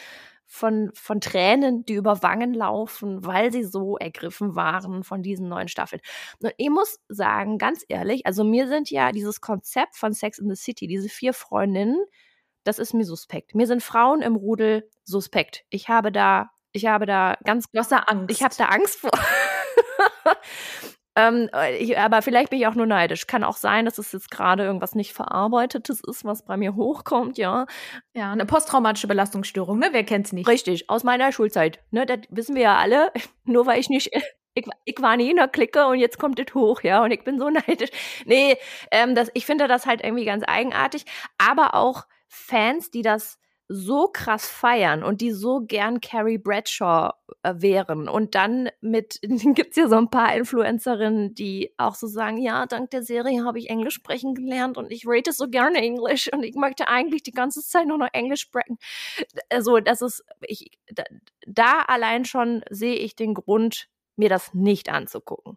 von, 0.53 0.91
von 0.95 1.21
Tränen, 1.21 1.87
die 1.87 1.95
über 1.95 2.23
Wangen 2.23 2.53
laufen, 2.53 3.25
weil 3.25 3.51
sie 3.51 3.65
so 3.65 3.97
ergriffen 3.97 4.55
waren 4.55 5.03
von 5.03 5.23
diesen 5.23 5.49
neuen 5.49 5.69
Staffeln. 5.69 6.03
Und 6.43 6.53
ich 6.59 6.69
muss 6.69 7.01
sagen, 7.09 7.57
ganz 7.57 7.85
ehrlich, 7.89 8.27
also 8.27 8.45
mir 8.45 8.69
sind 8.69 8.91
ja 8.91 9.13
dieses 9.13 9.41
Konzept 9.41 9.97
von 9.97 10.13
Sex 10.13 10.39
in 10.39 10.51
the 10.51 10.55
City, 10.55 10.87
diese 10.87 11.09
vier 11.09 11.33
Freundinnen, 11.33 12.05
das 12.65 12.79
ist 12.79 12.93
mir 12.93 13.05
suspekt. 13.05 13.55
Mir 13.55 13.67
sind 13.67 13.83
Frauen 13.83 14.21
im 14.21 14.37
Rudel 14.37 14.89
suspekt. 15.05 15.65
Ich 15.71 15.89
habe 15.89 16.13
da, 16.13 16.51
ich 16.73 16.87
habe 16.87 17.07
da 17.07 17.37
ganz 17.45 17.71
große 17.71 18.07
Angst. 18.07 18.31
Ich 18.31 18.43
habe 18.43 18.55
da 18.57 18.67
Angst 18.67 19.01
vor. 19.01 19.11
Ähm, 21.15 21.49
äh, 21.55 21.77
ich, 21.77 21.99
aber 21.99 22.23
vielleicht 22.23 22.51
bin 22.51 22.59
ich 22.59 22.67
auch 22.67 22.75
nur 22.75 22.87
neidisch. 22.87 23.27
Kann 23.27 23.45
auch 23.45 23.57
sein, 23.57 23.85
dass 23.85 23.99
es 23.99 24.13
jetzt 24.13 24.31
gerade 24.31 24.65
irgendwas 24.65 24.95
nicht 24.95 25.13
Verarbeitetes 25.13 26.01
ist, 26.07 26.25
was 26.25 26.45
bei 26.45 26.57
mir 26.57 26.75
hochkommt, 26.77 27.39
ja. 27.39 27.67
Ja, 28.15 28.33
eine 28.33 28.47
posttraumatische 28.47 29.09
Belastungsstörung, 29.09 29.79
ne? 29.79 29.89
Wer 29.93 30.05
kennt's 30.05 30.33
nicht? 30.33 30.49
Richtig, 30.49 30.89
aus 30.89 31.05
meiner 31.05 31.33
Schulzeit. 31.33 31.81
Ne, 31.91 32.07
das 32.07 32.21
wissen 32.31 32.55
wir 32.55 32.63
ja 32.63 32.77
alle. 32.77 33.13
Nur 33.45 33.67
weil 33.67 33.81
ich 33.81 33.89
nicht. 33.89 34.11
Ich, 34.55 34.67
ich 34.85 35.01
war 35.01 35.17
nie 35.17 35.31
in 35.31 35.37
der 35.37 35.49
Clique 35.49 35.87
und 35.87 35.99
jetzt 35.99 36.19
kommt 36.19 36.39
es 36.39 36.55
hoch, 36.55 36.83
ja, 36.83 37.03
und 37.03 37.11
ich 37.11 37.25
bin 37.25 37.39
so 37.39 37.49
neidisch. 37.49 37.89
Nee, 38.27 38.59
ähm, 38.91 39.15
das, 39.15 39.31
ich 39.33 39.47
finde 39.47 39.67
das 39.67 39.87
halt 39.87 40.05
irgendwie 40.05 40.27
ganz 40.27 40.45
eigenartig. 40.47 41.07
Aber 41.39 41.73
auch 41.73 42.05
Fans, 42.29 42.91
die 42.91 43.01
das 43.01 43.39
so 43.73 44.09
krass 44.09 44.47
feiern 44.47 45.03
und 45.03 45.21
die 45.21 45.31
so 45.31 45.63
gern 45.63 46.01
Carrie 46.01 46.37
Bradshaw 46.37 47.13
äh, 47.43 47.55
wären. 47.57 48.09
Und 48.09 48.35
dann 48.35 48.69
mit, 48.81 49.19
gibt's 49.23 49.77
ja 49.77 49.89
so 49.89 49.97
ein 49.97 50.11
paar 50.11 50.35
Influencerinnen, 50.37 51.35
die 51.35 51.73
auch 51.79 51.95
so 51.95 52.07
sagen, 52.07 52.37
ja, 52.37 52.67
dank 52.67 52.91
der 52.91 53.03
Serie 53.03 53.45
habe 53.45 53.59
ich 53.59 53.71
Englisch 53.71 53.95
sprechen 53.95 54.35
gelernt 54.35 54.77
und 54.77 54.93
ich 54.93 55.05
rate 55.07 55.33
so 55.33 55.49
gerne 55.49 55.79
Englisch 55.79 56.31
und 56.33 56.43
ich 56.43 56.55
möchte 56.55 56.89
eigentlich 56.89 57.23
die 57.23 57.33
ganze 57.33 57.63
Zeit 57.63 57.87
nur 57.87 57.99
noch 57.99 58.11
Englisch 58.13 58.43
sprechen. 58.43 58.79
Also, 59.49 59.81
das 59.81 60.03
ist, 60.03 60.23
ich, 60.43 60.71
da, 60.93 61.05
da 61.47 61.81
allein 61.87 62.25
schon 62.25 62.63
sehe 62.69 62.97
ich 62.97 63.17
den 63.17 63.35
Grund, 63.35 63.89
mir 64.17 64.29
das 64.29 64.53
nicht 64.53 64.91
anzugucken. 64.91 65.57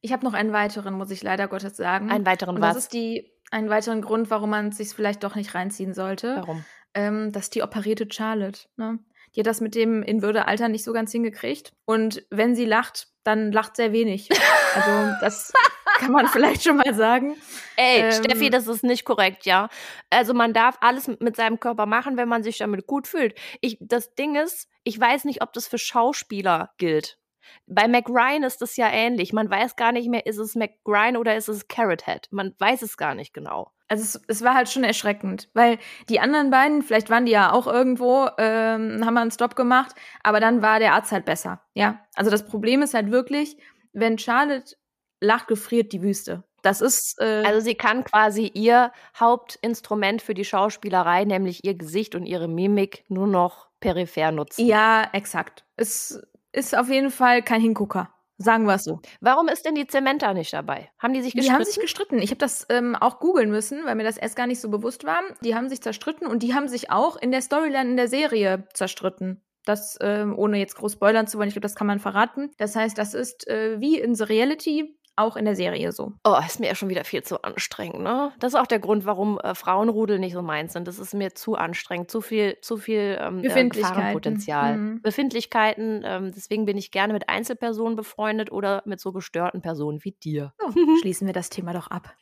Ich 0.00 0.12
habe 0.12 0.24
noch 0.24 0.34
einen 0.34 0.52
weiteren, 0.52 0.94
muss 0.94 1.10
ich 1.10 1.22
leider 1.22 1.48
Gottes 1.48 1.76
sagen. 1.76 2.10
Einen 2.10 2.26
weiteren 2.26 2.56
und 2.56 2.62
was? 2.62 2.74
Das 2.74 2.84
ist 2.84 2.92
die, 2.92 3.32
einen 3.50 3.70
weiteren 3.70 4.02
Grund, 4.02 4.30
warum 4.30 4.50
man 4.50 4.68
es 4.68 4.76
sich 4.76 4.90
vielleicht 4.90 5.24
doch 5.24 5.34
nicht 5.34 5.54
reinziehen 5.54 5.94
sollte. 5.94 6.36
Warum? 6.36 6.64
Ähm, 6.94 7.32
dass 7.32 7.50
die 7.50 7.62
operierte 7.62 8.06
Charlotte, 8.10 8.60
ne? 8.76 8.98
Die 9.34 9.40
hat 9.40 9.46
das 9.46 9.60
mit 9.60 9.74
dem 9.74 10.02
in 10.02 10.22
Würdealter 10.22 10.68
nicht 10.68 10.84
so 10.84 10.92
ganz 10.92 11.12
hingekriegt. 11.12 11.72
Und 11.84 12.24
wenn 12.30 12.54
sie 12.54 12.64
lacht, 12.64 13.08
dann 13.24 13.52
lacht 13.52 13.76
sehr 13.76 13.92
wenig. 13.92 14.28
Also 14.74 15.16
das 15.22 15.52
kann 15.98 16.12
man 16.12 16.28
vielleicht 16.28 16.62
schon 16.62 16.76
mal 16.76 16.94
sagen. 16.94 17.36
Ey, 17.76 18.02
ähm, 18.02 18.12
Steffi, 18.12 18.50
das 18.50 18.66
ist 18.68 18.84
nicht 18.84 19.04
korrekt, 19.04 19.46
ja. 19.46 19.70
Also 20.10 20.34
man 20.34 20.52
darf 20.52 20.76
alles 20.80 21.08
mit 21.08 21.36
seinem 21.36 21.58
Körper 21.58 21.86
machen, 21.86 22.16
wenn 22.16 22.28
man 22.28 22.42
sich 22.42 22.58
damit 22.58 22.86
gut 22.86 23.08
fühlt. 23.08 23.34
Ich, 23.60 23.78
das 23.80 24.14
Ding 24.14 24.36
ist, 24.36 24.68
ich 24.84 25.00
weiß 25.00 25.24
nicht, 25.24 25.42
ob 25.42 25.54
das 25.54 25.66
für 25.66 25.78
Schauspieler 25.78 26.70
gilt. 26.76 27.18
Bei 27.66 27.88
Mac 27.88 28.08
Ryan 28.08 28.42
ist 28.42 28.62
das 28.62 28.76
ja 28.76 28.88
ähnlich. 28.90 29.32
Man 29.32 29.50
weiß 29.50 29.76
gar 29.76 29.92
nicht 29.92 30.08
mehr, 30.08 30.26
ist 30.26 30.38
es 30.38 30.54
Mac 30.54 30.72
Ryan 30.86 31.16
oder 31.16 31.36
ist 31.36 31.48
es 31.48 31.68
Carrot 31.68 32.06
Head. 32.06 32.28
Man 32.30 32.54
weiß 32.58 32.82
es 32.82 32.96
gar 32.96 33.14
nicht 33.14 33.32
genau. 33.34 33.72
Also 33.88 34.02
es, 34.02 34.22
es, 34.28 34.42
war 34.44 34.54
halt 34.54 34.68
schon 34.68 34.84
erschreckend, 34.84 35.48
weil 35.54 35.78
die 36.10 36.20
anderen 36.20 36.50
beiden, 36.50 36.82
vielleicht 36.82 37.08
waren 37.08 37.24
die 37.24 37.32
ja 37.32 37.52
auch 37.52 37.66
irgendwo, 37.66 38.28
ähm, 38.36 39.02
haben 39.04 39.14
wir 39.14 39.22
einen 39.22 39.30
Stop 39.30 39.56
gemacht, 39.56 39.94
aber 40.22 40.40
dann 40.40 40.60
war 40.60 40.78
der 40.78 40.92
Arzt 40.92 41.10
halt 41.10 41.24
besser. 41.24 41.62
Ja, 41.72 42.00
also 42.14 42.30
das 42.30 42.44
Problem 42.44 42.82
ist 42.82 42.92
halt 42.92 43.10
wirklich, 43.10 43.56
wenn 43.94 44.18
Charlotte 44.18 44.76
lacht, 45.20 45.48
gefriert 45.48 45.92
die 45.92 46.02
Wüste. 46.02 46.44
Das 46.62 46.80
ist. 46.80 47.20
Äh 47.20 47.44
also 47.46 47.60
sie 47.60 47.74
kann 47.74 48.04
quasi 48.04 48.50
ihr 48.52 48.92
Hauptinstrument 49.18 50.22
für 50.22 50.34
die 50.34 50.44
Schauspielerei, 50.44 51.24
nämlich 51.24 51.64
ihr 51.64 51.74
Gesicht 51.74 52.14
und 52.14 52.26
ihre 52.26 52.48
Mimik, 52.48 53.04
nur 53.08 53.26
noch 53.26 53.68
peripher 53.80 54.32
nutzen. 54.32 54.66
Ja, 54.66 55.08
exakt. 55.12 55.64
Es 55.76 56.20
ist 56.52 56.76
auf 56.76 56.88
jeden 56.88 57.10
Fall 57.10 57.42
kein 57.42 57.60
Hingucker. 57.60 58.12
Sagen 58.40 58.66
wir 58.66 58.74
es 58.74 58.84
so. 58.84 59.00
Warum 59.20 59.48
ist 59.48 59.66
denn 59.66 59.74
die 59.74 59.88
Zementa 59.88 60.32
nicht 60.32 60.52
dabei? 60.52 60.90
Haben 61.00 61.12
die 61.12 61.22
sich 61.22 61.34
gestritten? 61.34 61.48
Die 61.48 61.54
haben 61.54 61.64
sich 61.64 61.80
gestritten. 61.80 62.18
Ich 62.20 62.30
habe 62.30 62.38
das 62.38 62.66
ähm, 62.68 62.94
auch 62.94 63.18
googeln 63.18 63.50
müssen, 63.50 63.84
weil 63.84 63.96
mir 63.96 64.04
das 64.04 64.16
erst 64.16 64.36
gar 64.36 64.46
nicht 64.46 64.60
so 64.60 64.70
bewusst 64.70 65.04
war. 65.04 65.20
Die 65.42 65.56
haben 65.56 65.68
sich 65.68 65.82
zerstritten 65.82 66.28
und 66.28 66.44
die 66.44 66.54
haben 66.54 66.68
sich 66.68 66.92
auch 66.92 67.16
in 67.16 67.32
der 67.32 67.42
Storyline 67.42 67.90
in 67.90 67.96
der 67.96 68.06
Serie 68.06 68.68
zerstritten. 68.74 69.42
Das, 69.64 69.98
ähm, 70.00 70.38
ohne 70.38 70.58
jetzt 70.58 70.76
groß 70.76 70.92
spoilern 70.92 71.26
zu 71.26 71.36
wollen, 71.36 71.48
ich 71.48 71.54
glaube, 71.54 71.64
das 71.64 71.74
kann 71.74 71.88
man 71.88 71.98
verraten. 71.98 72.50
Das 72.58 72.76
heißt, 72.76 72.96
das 72.96 73.12
ist 73.12 73.48
äh, 73.48 73.80
wie 73.80 73.98
in 73.98 74.14
The 74.14 74.24
Reality 74.24 74.97
auch 75.18 75.36
in 75.36 75.44
der 75.44 75.56
Serie 75.56 75.92
so. 75.92 76.12
Oh, 76.24 76.36
ist 76.46 76.60
mir 76.60 76.66
ja 76.66 76.74
schon 76.74 76.88
wieder 76.88 77.04
viel 77.04 77.22
zu 77.22 77.42
anstrengend, 77.42 78.00
ne? 78.00 78.32
Das 78.38 78.54
ist 78.54 78.60
auch 78.60 78.66
der 78.66 78.78
Grund, 78.78 79.04
warum 79.04 79.38
äh, 79.40 79.54
Frauenrudel 79.54 80.18
nicht 80.18 80.32
so 80.32 80.42
meins 80.42 80.72
sind. 80.72 80.88
Das 80.88 80.98
ist 80.98 81.14
mir 81.14 81.34
zu 81.34 81.56
anstrengend, 81.56 82.10
zu 82.10 82.20
viel, 82.20 82.58
zu 82.62 82.76
viel 82.76 83.18
ähm, 83.20 83.42
äh, 83.44 83.68
Gefahrenpotenzial. 83.68 84.76
Mhm. 84.76 85.02
Befindlichkeiten. 85.02 86.02
Ähm, 86.04 86.32
deswegen 86.34 86.64
bin 86.64 86.76
ich 86.78 86.90
gerne 86.90 87.12
mit 87.12 87.28
Einzelpersonen 87.28 87.96
befreundet 87.96 88.52
oder 88.52 88.82
mit 88.84 89.00
so 89.00 89.12
gestörten 89.12 89.60
Personen 89.60 90.04
wie 90.04 90.12
dir. 90.12 90.52
Oh, 90.64 90.72
schließen 91.00 91.26
wir 91.26 91.34
das 91.34 91.50
Thema 91.50 91.72
doch 91.72 91.88
ab. 91.88 92.14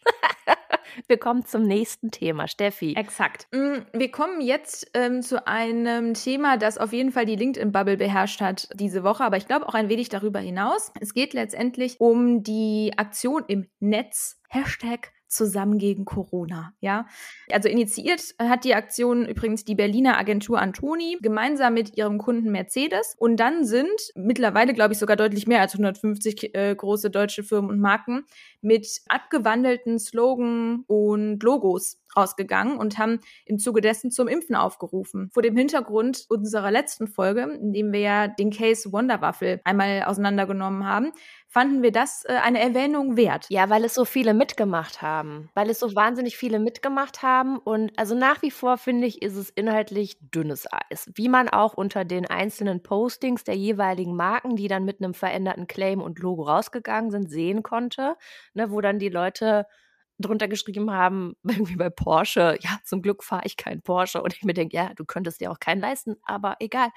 Wir 1.06 1.18
kommen 1.18 1.44
zum 1.44 1.62
nächsten 1.62 2.10
Thema, 2.10 2.48
Steffi. 2.48 2.94
Exakt. 2.96 3.48
Mm, 3.52 3.78
wir 3.92 4.10
kommen 4.10 4.40
jetzt 4.40 4.90
ähm, 4.94 5.22
zu 5.22 5.46
einem 5.46 6.14
Thema, 6.14 6.56
das 6.56 6.78
auf 6.78 6.92
jeden 6.92 7.12
Fall 7.12 7.26
die 7.26 7.36
LinkedIn-Bubble 7.36 7.96
beherrscht 7.96 8.40
hat 8.40 8.68
diese 8.74 9.02
Woche, 9.02 9.24
aber 9.24 9.36
ich 9.36 9.46
glaube 9.46 9.68
auch 9.68 9.74
ein 9.74 9.88
wenig 9.88 10.08
darüber 10.08 10.40
hinaus. 10.40 10.92
Es 11.00 11.14
geht 11.14 11.34
letztendlich 11.34 12.00
um 12.00 12.42
die 12.42 12.92
Aktion 12.96 13.44
im 13.46 13.68
Netz. 13.80 14.40
Hashtag 14.48 15.12
zusammen 15.36 15.78
gegen 15.78 16.04
Corona. 16.04 16.72
Ja, 16.80 17.06
also 17.52 17.68
initiiert 17.68 18.34
hat 18.38 18.64
die 18.64 18.74
Aktion 18.74 19.26
übrigens 19.26 19.64
die 19.64 19.74
Berliner 19.74 20.18
Agentur 20.18 20.58
Antoni 20.60 21.18
gemeinsam 21.20 21.74
mit 21.74 21.96
ihrem 21.96 22.18
Kunden 22.18 22.50
Mercedes. 22.50 23.14
Und 23.18 23.36
dann 23.36 23.64
sind 23.64 24.12
mittlerweile, 24.14 24.74
glaube 24.74 24.94
ich, 24.94 24.98
sogar 24.98 25.16
deutlich 25.16 25.46
mehr 25.46 25.60
als 25.60 25.74
150 25.74 26.54
äh, 26.54 26.74
große 26.74 27.10
deutsche 27.10 27.42
Firmen 27.42 27.70
und 27.70 27.80
Marken 27.80 28.24
mit 28.60 29.02
abgewandelten 29.08 29.98
Slogan 29.98 30.84
und 30.86 31.42
Logos 31.42 31.98
rausgegangen 32.16 32.78
und 32.78 32.98
haben 32.98 33.20
im 33.44 33.58
Zuge 33.58 33.80
dessen 33.80 34.10
zum 34.10 34.28
Impfen 34.28 34.56
aufgerufen. 34.56 35.30
Vor 35.32 35.42
dem 35.42 35.56
Hintergrund 35.56 36.26
unserer 36.28 36.70
letzten 36.70 37.06
Folge, 37.08 37.42
in 37.42 37.72
dem 37.72 37.92
wir 37.92 38.00
ja 38.00 38.28
den 38.28 38.50
Case 38.50 38.92
Wonderwaffel 38.92 39.60
einmal 39.64 40.04
auseinandergenommen 40.04 40.86
haben, 40.86 41.12
fanden 41.48 41.82
wir 41.82 41.92
das 41.92 42.24
äh, 42.26 42.34
eine 42.34 42.60
Erwähnung 42.60 43.16
wert. 43.16 43.46
Ja, 43.48 43.70
weil 43.70 43.84
es 43.84 43.94
so 43.94 44.04
viele 44.04 44.34
mitgemacht 44.34 45.00
haben. 45.00 45.48
Weil 45.54 45.70
es 45.70 45.78
so 45.78 45.94
wahnsinnig 45.94 46.36
viele 46.36 46.58
mitgemacht 46.58 47.22
haben. 47.22 47.58
Und 47.58 47.92
also 47.96 48.14
nach 48.14 48.42
wie 48.42 48.50
vor 48.50 48.76
finde 48.76 49.06
ich, 49.06 49.22
ist 49.22 49.36
es 49.36 49.50
inhaltlich 49.50 50.18
dünnes 50.20 50.66
Eis. 50.70 51.10
Wie 51.14 51.28
man 51.28 51.48
auch 51.48 51.74
unter 51.74 52.04
den 52.04 52.26
einzelnen 52.26 52.82
Postings 52.82 53.44
der 53.44 53.56
jeweiligen 53.56 54.16
Marken, 54.16 54.56
die 54.56 54.68
dann 54.68 54.84
mit 54.84 55.00
einem 55.00 55.14
veränderten 55.14 55.66
Claim 55.66 56.02
und 56.02 56.18
Logo 56.18 56.42
rausgegangen 56.42 57.10
sind, 57.10 57.30
sehen 57.30 57.62
konnte. 57.62 58.16
Ne, 58.52 58.70
wo 58.70 58.80
dann 58.80 58.98
die 58.98 59.08
Leute 59.08 59.66
drunter 60.18 60.48
geschrieben 60.48 60.90
haben, 60.90 61.36
irgendwie 61.44 61.76
bei 61.76 61.90
Porsche, 61.90 62.58
ja, 62.60 62.78
zum 62.84 63.02
Glück 63.02 63.22
fahre 63.22 63.42
ich 63.44 63.56
keinen 63.56 63.82
Porsche. 63.82 64.22
Und 64.22 64.34
ich 64.34 64.42
mir 64.44 64.54
denke, 64.54 64.76
ja, 64.76 64.92
du 64.94 65.04
könntest 65.04 65.40
dir 65.40 65.50
auch 65.50 65.60
keinen 65.60 65.80
leisten, 65.80 66.16
aber 66.24 66.56
egal. 66.60 66.88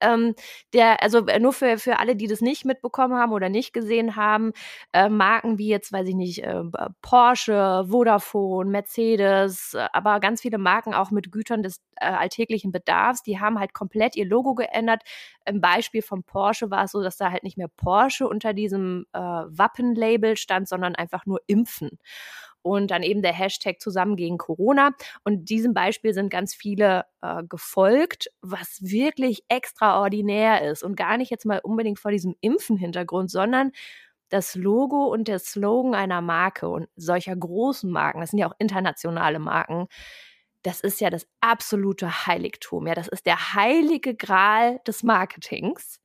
Ähm, 0.00 0.34
der, 0.72 1.02
also 1.02 1.26
äh, 1.26 1.38
nur 1.38 1.52
für, 1.52 1.78
für 1.78 1.98
alle, 1.98 2.16
die 2.16 2.26
das 2.26 2.40
nicht 2.40 2.64
mitbekommen 2.64 3.14
haben 3.14 3.32
oder 3.32 3.48
nicht 3.48 3.72
gesehen 3.72 4.16
haben, 4.16 4.52
äh, 4.92 5.08
Marken 5.08 5.58
wie 5.58 5.68
jetzt, 5.68 5.92
weiß 5.92 6.08
ich 6.08 6.14
nicht, 6.14 6.42
äh, 6.44 6.62
Porsche, 7.02 7.84
Vodafone, 7.88 8.70
Mercedes, 8.70 9.74
äh, 9.74 9.86
aber 9.92 10.20
ganz 10.20 10.40
viele 10.40 10.58
Marken 10.58 10.94
auch 10.94 11.10
mit 11.10 11.30
Gütern 11.30 11.62
des 11.62 11.80
äh, 11.96 12.06
alltäglichen 12.06 12.72
Bedarfs, 12.72 13.22
die 13.22 13.38
haben 13.40 13.58
halt 13.58 13.74
komplett 13.74 14.16
ihr 14.16 14.26
Logo 14.26 14.54
geändert. 14.54 15.02
Im 15.44 15.60
Beispiel 15.60 16.02
von 16.02 16.22
Porsche 16.22 16.70
war 16.70 16.84
es 16.84 16.92
so, 16.92 17.02
dass 17.02 17.16
da 17.16 17.30
halt 17.30 17.42
nicht 17.42 17.58
mehr 17.58 17.68
Porsche 17.68 18.28
unter 18.28 18.52
diesem 18.54 19.06
Wappenlabel 19.12 20.36
stand, 20.36 20.68
sondern 20.68 20.94
einfach 20.94 21.26
nur 21.26 21.40
Impfen 21.46 21.98
und 22.62 22.90
dann 22.90 23.02
eben 23.02 23.22
der 23.22 23.32
Hashtag 23.32 23.80
zusammen 23.80 24.16
gegen 24.16 24.38
Corona. 24.38 24.90
Und 25.24 25.50
diesem 25.50 25.74
Beispiel 25.74 26.14
sind 26.14 26.30
ganz 26.30 26.54
viele 26.54 27.04
äh, 27.20 27.42
gefolgt, 27.44 28.28
was 28.40 28.78
wirklich 28.80 29.44
extraordinär 29.48 30.62
ist 30.70 30.82
und 30.82 30.96
gar 30.96 31.16
nicht 31.16 31.30
jetzt 31.30 31.46
mal 31.46 31.60
unbedingt 31.62 31.98
vor 31.98 32.10
diesem 32.10 32.34
Impfen-Hintergrund, 32.40 33.30
sondern 33.30 33.72
das 34.28 34.54
Logo 34.54 35.06
und 35.06 35.28
der 35.28 35.38
Slogan 35.38 35.94
einer 35.94 36.22
Marke 36.22 36.68
und 36.68 36.88
solcher 36.96 37.36
großen 37.36 37.90
Marken, 37.90 38.20
das 38.20 38.30
sind 38.30 38.38
ja 38.38 38.48
auch 38.48 38.56
internationale 38.58 39.38
Marken, 39.38 39.88
das 40.62 40.80
ist 40.80 41.00
ja 41.00 41.10
das 41.10 41.26
absolute 41.40 42.26
Heiligtum. 42.26 42.86
Ja, 42.86 42.94
das 42.94 43.08
ist 43.08 43.26
der 43.26 43.54
heilige 43.54 44.14
Gral 44.14 44.80
des 44.86 45.02
Marketings 45.02 46.01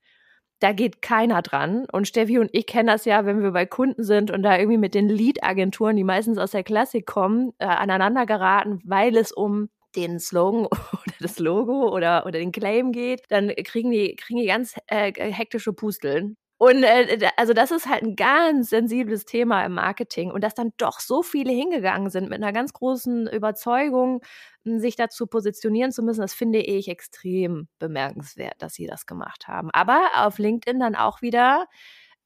da 0.60 0.72
geht 0.72 1.02
keiner 1.02 1.42
dran. 1.42 1.86
Und 1.92 2.08
Steffi 2.08 2.40
und 2.40 2.50
ich 2.54 2.66
kennen 2.66 2.88
das 2.88 3.06
ja, 3.06 3.26
wenn 3.26 3.42
wir 3.42 3.52
bei 3.52 3.66
Kunden 3.66 4.04
sind 4.04 4.32
und 4.32 4.44
da 4.44 4.58
irgendwie 4.58 4.78
mit 4.78 4.94
den 4.94 5.10
Lead-Agenturen, 5.10 5.96
die 5.96 6.04
meistens 6.04 6.38
aus 6.38 6.52
der 6.52 6.64
Klassik 6.64 7.06
kommen, 7.06 7.54
äh, 7.60 7.66
aneinander 7.66 8.26
geraten, 8.26 8.82
weil 8.84 9.16
es 9.18 9.32
um 9.32 9.70
den 9.96 10.20
Slogan 10.20 10.66
oder 10.66 11.16
das 11.20 11.40
Logo 11.40 11.94
oder, 11.94 12.26
oder 12.26 12.40
den 12.40 12.52
Claim 12.52 12.92
geht, 12.92 13.24
dann 13.30 13.50
kriegen 13.64 13.92
die, 13.92 14.16
kriegen 14.16 14.40
die 14.40 14.48
ganz 14.48 14.76
äh, 14.88 15.12
hektische 15.14 15.74
Pusteln. 15.74 16.38
Und 16.58 16.84
äh, 16.84 17.30
also 17.38 17.54
das 17.54 17.72
ist 17.72 17.88
halt 17.88 18.04
ein 18.04 18.16
ganz 18.16 18.70
sensibles 18.70 19.26
Thema 19.26 19.64
im 19.64 19.74
Marketing 19.74 20.32
und 20.32 20.44
dass 20.44 20.56
dann 20.56 20.74
doch 20.78 21.00
so 21.00 21.22
viele 21.22 21.52
hingegangen 21.52 22.10
sind 22.10 22.30
mit 22.30 22.42
einer 22.42 22.54
ganz 22.54 22.74
großen 22.74 23.28
Überzeugung, 23.28 24.22
hm, 24.66 24.80
sich 24.80 24.96
dazu 24.96 25.28
positionieren 25.28 25.92
zu 25.92 26.02
müssen, 26.02 26.22
das 26.22 26.34
finde 26.34 26.60
ich 26.60 26.88
extrem 26.88 27.68
bemerkenswert, 27.80 28.56
dass 28.60 28.74
sie 28.74 28.88
das 28.88 29.06
gemacht 29.06 29.48
haben. 29.48 29.70
Aber 29.72 30.10
auf 30.16 30.40
LinkedIn 30.40 30.80
dann 30.80 30.96
auch 30.96 31.22
wieder 31.22 31.68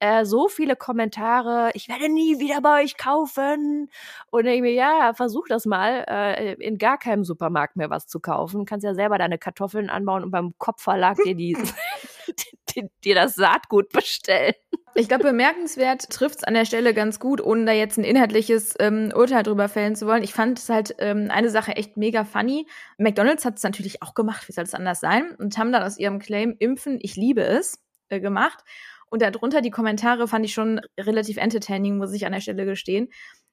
äh, 0.02 0.24
so 0.24 0.48
viele 0.48 0.74
Kommentare, 0.74 1.70
ich 1.74 1.88
werde 1.88 2.08
nie 2.08 2.40
wieder 2.40 2.60
bei 2.60 2.82
euch 2.82 2.96
kaufen. 2.96 3.88
Und 4.30 4.46
ich 4.46 4.60
mir, 4.60 4.72
ja, 4.72 5.14
versuch 5.14 5.46
das 5.48 5.64
mal, 5.64 6.04
äh, 6.08 6.54
in 6.54 6.76
gar 6.76 6.98
keinem 6.98 7.22
Supermarkt 7.24 7.76
mehr 7.76 7.88
was 7.88 8.08
zu 8.08 8.18
kaufen. 8.18 8.64
Kannst 8.64 8.84
ja 8.84 8.94
selber 8.94 9.16
deine 9.18 9.38
Kartoffeln 9.38 9.90
anbauen 9.90 10.24
und 10.24 10.32
beim 10.32 10.54
Kopfverlag 10.58 11.18
dir 11.24 11.36
die 11.36 11.56
dir 13.04 13.14
das 13.14 13.34
Saatgut 13.34 13.90
bestellen. 13.90 14.54
Ich 14.94 15.08
glaube, 15.08 15.24
bemerkenswert 15.24 16.10
trifft 16.10 16.38
es 16.38 16.44
an 16.44 16.52
der 16.52 16.66
Stelle 16.66 16.92
ganz 16.92 17.18
gut, 17.18 17.40
ohne 17.40 17.64
da 17.64 17.72
jetzt 17.72 17.96
ein 17.96 18.04
inhaltliches 18.04 18.74
ähm, 18.78 19.10
Urteil 19.14 19.42
drüber 19.42 19.70
fällen 19.70 19.96
zu 19.96 20.06
wollen. 20.06 20.22
Ich 20.22 20.34
fand 20.34 20.58
es 20.58 20.68
halt 20.68 20.94
ähm, 20.98 21.28
eine 21.30 21.48
Sache 21.48 21.72
echt 21.76 21.96
mega 21.96 22.24
funny. 22.24 22.66
McDonalds 22.98 23.46
hat 23.46 23.56
es 23.56 23.62
natürlich 23.62 24.02
auch 24.02 24.12
gemacht, 24.12 24.48
wie 24.48 24.52
soll 24.52 24.64
es 24.64 24.74
anders 24.74 25.00
sein, 25.00 25.34
und 25.38 25.56
haben 25.56 25.72
dann 25.72 25.82
aus 25.82 25.98
ihrem 25.98 26.18
Claim 26.18 26.54
Impfen, 26.58 26.98
ich 27.00 27.16
liebe 27.16 27.42
es, 27.42 27.78
äh, 28.10 28.20
gemacht. 28.20 28.62
Und 29.08 29.22
darunter 29.22 29.62
die 29.62 29.70
Kommentare 29.70 30.28
fand 30.28 30.44
ich 30.44 30.52
schon 30.52 30.80
relativ 30.98 31.38
entertaining, 31.38 31.96
muss 31.96 32.12
ich 32.12 32.26
an 32.26 32.32
der 32.32 32.40
Stelle 32.40 32.66
gestehen, 32.66 33.08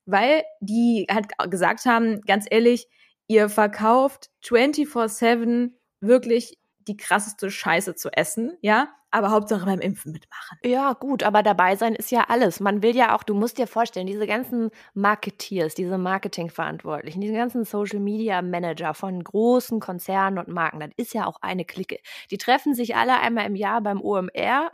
weil 0.06 0.44
die 0.60 1.08
halt 1.10 1.28
gesagt 1.50 1.86
haben, 1.86 2.20
ganz 2.22 2.46
ehrlich, 2.50 2.88
ihr 3.28 3.50
verkauft 3.50 4.30
24-7 4.44 5.72
wirklich 6.02 6.59
die 6.89 6.98
krasseste 6.98 7.50
Scheiße 7.50 7.96
zu 7.96 8.10
essen, 8.12 8.58
ja, 8.62 8.89
aber 9.12 9.31
Hauptsache 9.31 9.65
beim 9.65 9.79
Impfen 9.79 10.12
mitmachen. 10.12 10.58
Ja, 10.63 10.93
gut, 10.93 11.24
aber 11.24 11.41
dabei 11.41 11.75
sein 11.75 11.96
ist 11.96 12.12
ja 12.12 12.25
alles. 12.27 12.60
Man 12.60 12.84
will 12.84 12.96
ja 12.96 13.15
auch, 13.15 13.24
du 13.24 13.34
musst 13.34 13.58
dir 13.58 13.67
vorstellen, 13.67 14.08
diese 14.08 14.27
ganzen 14.27 14.69
Marketeers, 14.93 15.74
diese 15.74 15.98
Marketingverantwortlichen, 15.98 17.22
diese 17.22 17.34
ganzen 17.34 17.63
Social 17.63 18.00
Media 18.00 18.41
Manager 18.41 18.93
von 18.93 19.24
großen 19.24 19.79
Konzernen 19.79 20.38
und 20.38 20.48
Marken, 20.50 20.79
das 20.79 20.89
ist 20.98 21.13
ja 21.13 21.25
auch 21.25 21.38
eine 21.41 21.65
Clique. 21.65 22.00
Die 22.29 22.38
treffen 22.38 22.74
sich 22.74 22.96
alle 22.96 23.19
einmal 23.19 23.46
im 23.46 23.55
Jahr 23.55 23.81
beim 23.81 24.01
OMR. 24.01 24.69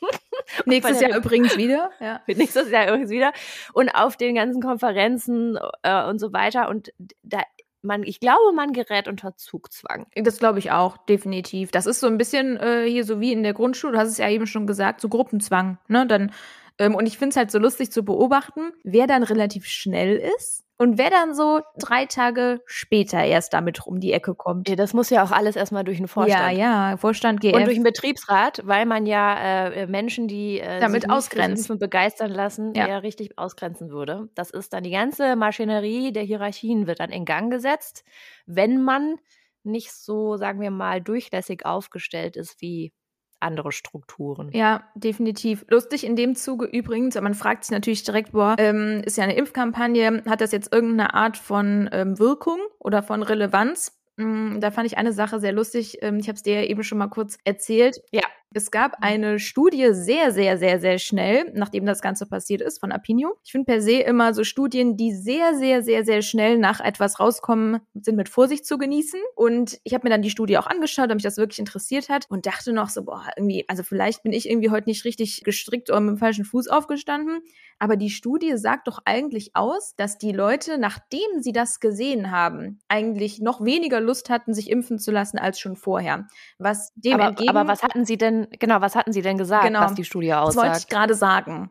Nächstes 0.64 1.00
Jahr 1.00 1.16
übrigens 1.16 1.56
wieder. 1.56 1.90
Ja. 2.00 2.20
Nächstes 2.26 2.70
Jahr 2.70 2.88
übrigens 2.88 3.10
wieder. 3.10 3.32
Und 3.72 3.90
auf 3.90 4.16
den 4.16 4.34
ganzen 4.34 4.62
Konferenzen 4.62 5.58
äh, 5.82 6.04
und 6.04 6.18
so 6.18 6.32
weiter. 6.32 6.68
Und 6.68 6.92
da 7.22 7.42
man, 7.82 8.02
ich 8.02 8.20
glaube, 8.20 8.52
man 8.54 8.72
gerät 8.72 9.08
unter 9.08 9.36
Zugzwang. 9.36 10.06
Das 10.14 10.38
glaube 10.38 10.58
ich 10.58 10.70
auch, 10.70 10.96
definitiv. 10.96 11.70
Das 11.70 11.86
ist 11.86 12.00
so 12.00 12.06
ein 12.06 12.18
bisschen 12.18 12.56
äh, 12.56 12.86
hier 12.88 13.04
so 13.04 13.20
wie 13.20 13.32
in 13.32 13.42
der 13.42 13.54
Grundschule, 13.54 13.94
du 13.94 13.98
hast 13.98 14.08
es 14.08 14.18
ja 14.18 14.28
eben 14.28 14.46
schon 14.46 14.66
gesagt, 14.66 15.00
so 15.00 15.08
Gruppenzwang. 15.08 15.78
Ne? 15.88 16.06
Dann, 16.06 16.32
ähm, 16.78 16.94
und 16.94 17.06
ich 17.06 17.18
finde 17.18 17.30
es 17.30 17.36
halt 17.36 17.50
so 17.50 17.58
lustig 17.58 17.92
zu 17.92 18.04
beobachten, 18.04 18.72
wer 18.84 19.06
dann 19.06 19.22
relativ 19.22 19.66
schnell 19.66 20.16
ist 20.36 20.67
und 20.78 20.96
wer 20.96 21.10
dann 21.10 21.34
so 21.34 21.60
drei 21.76 22.06
Tage 22.06 22.60
später 22.64 23.22
erst 23.22 23.52
damit 23.52 23.84
um 23.86 23.98
die 23.98 24.12
Ecke 24.12 24.34
kommt. 24.34 24.68
Ja, 24.68 24.76
das 24.76 24.94
muss 24.94 25.10
ja 25.10 25.24
auch 25.24 25.32
alles 25.32 25.56
erstmal 25.56 25.82
durch 25.82 25.98
den 25.98 26.06
Vorstand. 26.06 26.56
Ja, 26.56 26.90
ja, 26.90 26.96
Vorstand, 26.96 27.40
GF. 27.40 27.54
Und 27.54 27.64
durch 27.64 27.76
den 27.76 27.82
Betriebsrat, 27.82 28.62
weil 28.64 28.86
man 28.86 29.04
ja 29.04 29.66
äh, 29.68 29.86
Menschen, 29.88 30.28
die 30.28 30.60
äh, 30.60 30.78
damit 30.78 31.10
ausgrenzen 31.10 31.72
und 31.72 31.78
begeistern 31.80 32.30
lassen, 32.30 32.74
ja. 32.74 32.86
ja 32.86 32.98
richtig 32.98 33.36
ausgrenzen 33.38 33.90
würde. 33.90 34.28
Das 34.36 34.50
ist 34.50 34.72
dann 34.72 34.84
die 34.84 34.92
ganze 34.92 35.34
Maschinerie 35.34 36.12
der 36.12 36.22
Hierarchien 36.22 36.86
wird 36.86 37.00
dann 37.00 37.10
in 37.10 37.24
Gang 37.24 37.50
gesetzt, 37.50 38.04
wenn 38.46 38.80
man 38.80 39.16
nicht 39.64 39.92
so, 39.92 40.36
sagen 40.36 40.60
wir 40.60 40.70
mal, 40.70 41.00
durchlässig 41.00 41.66
aufgestellt 41.66 42.36
ist 42.36 42.60
wie 42.60 42.92
andere 43.40 43.72
Strukturen. 43.72 44.50
Ja, 44.52 44.84
definitiv. 44.94 45.64
Lustig 45.68 46.04
in 46.04 46.16
dem 46.16 46.34
Zuge 46.34 46.66
übrigens, 46.66 47.20
man 47.20 47.34
fragt 47.34 47.64
sich 47.64 47.72
natürlich 47.72 48.02
direkt, 48.02 48.32
boah, 48.32 48.56
ähm, 48.58 49.02
ist 49.04 49.16
ja 49.16 49.24
eine 49.24 49.36
Impfkampagne, 49.36 50.22
hat 50.26 50.40
das 50.40 50.52
jetzt 50.52 50.72
irgendeine 50.72 51.14
Art 51.14 51.36
von 51.36 51.88
ähm, 51.92 52.18
Wirkung 52.18 52.58
oder 52.78 53.02
von 53.02 53.22
Relevanz? 53.22 53.98
Mm, 54.16 54.58
da 54.60 54.70
fand 54.70 54.86
ich 54.86 54.98
eine 54.98 55.12
Sache 55.12 55.38
sehr 55.40 55.52
lustig. 55.52 55.98
Ähm, 56.02 56.18
ich 56.18 56.28
habe 56.28 56.36
es 56.36 56.42
dir 56.42 56.62
ja 56.62 56.68
eben 56.68 56.82
schon 56.82 56.98
mal 56.98 57.08
kurz 57.08 57.38
erzählt. 57.44 58.02
Ja. 58.10 58.24
Es 58.54 58.70
gab 58.70 58.96
eine 59.02 59.38
Studie 59.38 59.88
sehr, 59.92 60.32
sehr, 60.32 60.56
sehr, 60.56 60.80
sehr 60.80 60.98
schnell, 60.98 61.52
nachdem 61.54 61.84
das 61.84 62.00
Ganze 62.00 62.24
passiert 62.24 62.62
ist, 62.62 62.80
von 62.80 62.92
Apinio. 62.92 63.36
Ich 63.44 63.52
finde 63.52 63.66
per 63.66 63.82
se 63.82 63.98
immer 64.00 64.32
so 64.32 64.42
Studien, 64.42 64.96
die 64.96 65.12
sehr, 65.12 65.54
sehr, 65.54 65.82
sehr, 65.82 66.04
sehr 66.04 66.22
schnell 66.22 66.56
nach 66.56 66.80
etwas 66.80 67.20
rauskommen, 67.20 67.80
sind 67.94 68.16
mit 68.16 68.30
Vorsicht 68.30 68.64
zu 68.64 68.78
genießen. 68.78 69.20
Und 69.34 69.78
ich 69.84 69.92
habe 69.92 70.06
mir 70.06 70.10
dann 70.10 70.22
die 70.22 70.30
Studie 70.30 70.56
auch 70.56 70.66
angeschaut, 70.66 71.08
weil 71.08 71.16
mich 71.16 71.24
das 71.24 71.36
wirklich 71.36 71.58
interessiert 71.58 72.08
hat 72.08 72.24
und 72.30 72.46
dachte 72.46 72.72
noch 72.72 72.88
so, 72.88 73.04
boah, 73.04 73.26
irgendwie, 73.36 73.66
also 73.68 73.82
vielleicht 73.82 74.22
bin 74.22 74.32
ich 74.32 74.48
irgendwie 74.48 74.70
heute 74.70 74.88
nicht 74.88 75.04
richtig 75.04 75.42
gestrickt 75.44 75.90
oder 75.90 76.00
mit 76.00 76.16
dem 76.16 76.18
falschen 76.18 76.46
Fuß 76.46 76.68
aufgestanden. 76.68 77.42
Aber 77.78 77.96
die 77.96 78.10
Studie 78.10 78.56
sagt 78.56 78.88
doch 78.88 79.00
eigentlich 79.04 79.50
aus, 79.54 79.94
dass 79.96 80.18
die 80.18 80.32
Leute, 80.32 80.78
nachdem 80.78 81.40
sie 81.40 81.52
das 81.52 81.80
gesehen 81.80 82.30
haben, 82.30 82.80
eigentlich 82.88 83.40
noch 83.40 83.64
weniger 83.64 84.00
Lust 84.00 84.30
hatten, 84.30 84.52
sich 84.52 84.70
impfen 84.70 84.98
zu 84.98 85.12
lassen 85.12 85.38
als 85.38 85.60
schon 85.60 85.76
vorher. 85.76 86.26
Was 86.58 86.92
dem 86.96 87.14
aber, 87.14 87.28
entgegen 87.28 87.50
aber 87.50 87.68
was 87.68 87.82
hatten 87.82 88.04
Sie 88.04 88.16
denn, 88.16 88.37
genau, 88.58 88.80
was 88.80 88.94
hatten 88.94 89.12
Sie 89.12 89.22
denn 89.22 89.38
gesagt, 89.38 89.64
Genau. 89.66 89.80
was 89.80 89.94
die 89.94 90.04
Studie 90.04 90.28
das 90.28 90.56
wollte 90.56 90.68
ich 90.68 90.74
aussagt? 90.74 90.90
gerade 90.90 91.14
sagen. 91.14 91.70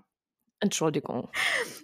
Entschuldigung. 0.60 1.30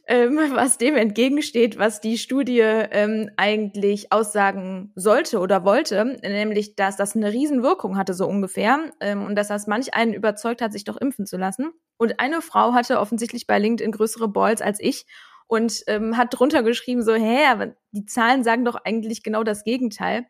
ähm, 0.08 0.40
was 0.56 0.80
dem 0.80 0.96
entgegensteht, 0.96 1.78
was 1.78 2.02
die 2.02 2.18
Studie 2.18 2.60
ähm, 2.62 3.30
eigentlich 3.38 4.12
aussagen 4.12 4.92
sollte 4.96 5.40
oder 5.40 5.64
wollte, 5.64 6.18
nämlich, 6.24 6.76
dass 6.76 6.98
das 6.98 7.16
eine 7.16 7.32
Riesenwirkung 7.32 7.98
hatte, 7.98 8.16
so 8.16 8.26
ungefähr, 8.28 8.92
ähm, 9.00 9.26
und 9.26 9.36
dass 9.36 9.48
das 9.50 9.68
manch 9.68 9.94
einen 9.94 10.14
überzeugt 10.14 10.62
hat, 10.62 10.72
sich 10.74 10.86
doch 10.86 10.98
impfen 10.98 11.28
zu 11.28 11.38
lassen. 11.38 11.72
Und 11.98 12.20
eine 12.20 12.42
Frau 12.42 12.74
hatte 12.74 13.00
offensichtlich 13.00 13.46
bei 13.46 13.60
LinkedIn 13.60 13.92
größere 13.92 14.28
Balls 14.28 14.62
als 14.62 14.80
ich 14.80 15.06
und 15.46 15.84
ähm, 15.86 16.18
hat 16.18 16.30
drunter 16.32 16.64
geschrieben, 16.64 17.04
so, 17.04 17.14
hä, 17.14 17.46
aber 17.52 17.76
die 17.92 18.06
Zahlen 18.06 18.44
sagen 18.44 18.66
doch 18.66 18.76
eigentlich 18.84 19.22
genau 19.22 19.44
das 19.44 19.64
Gegenteil. 19.64 20.26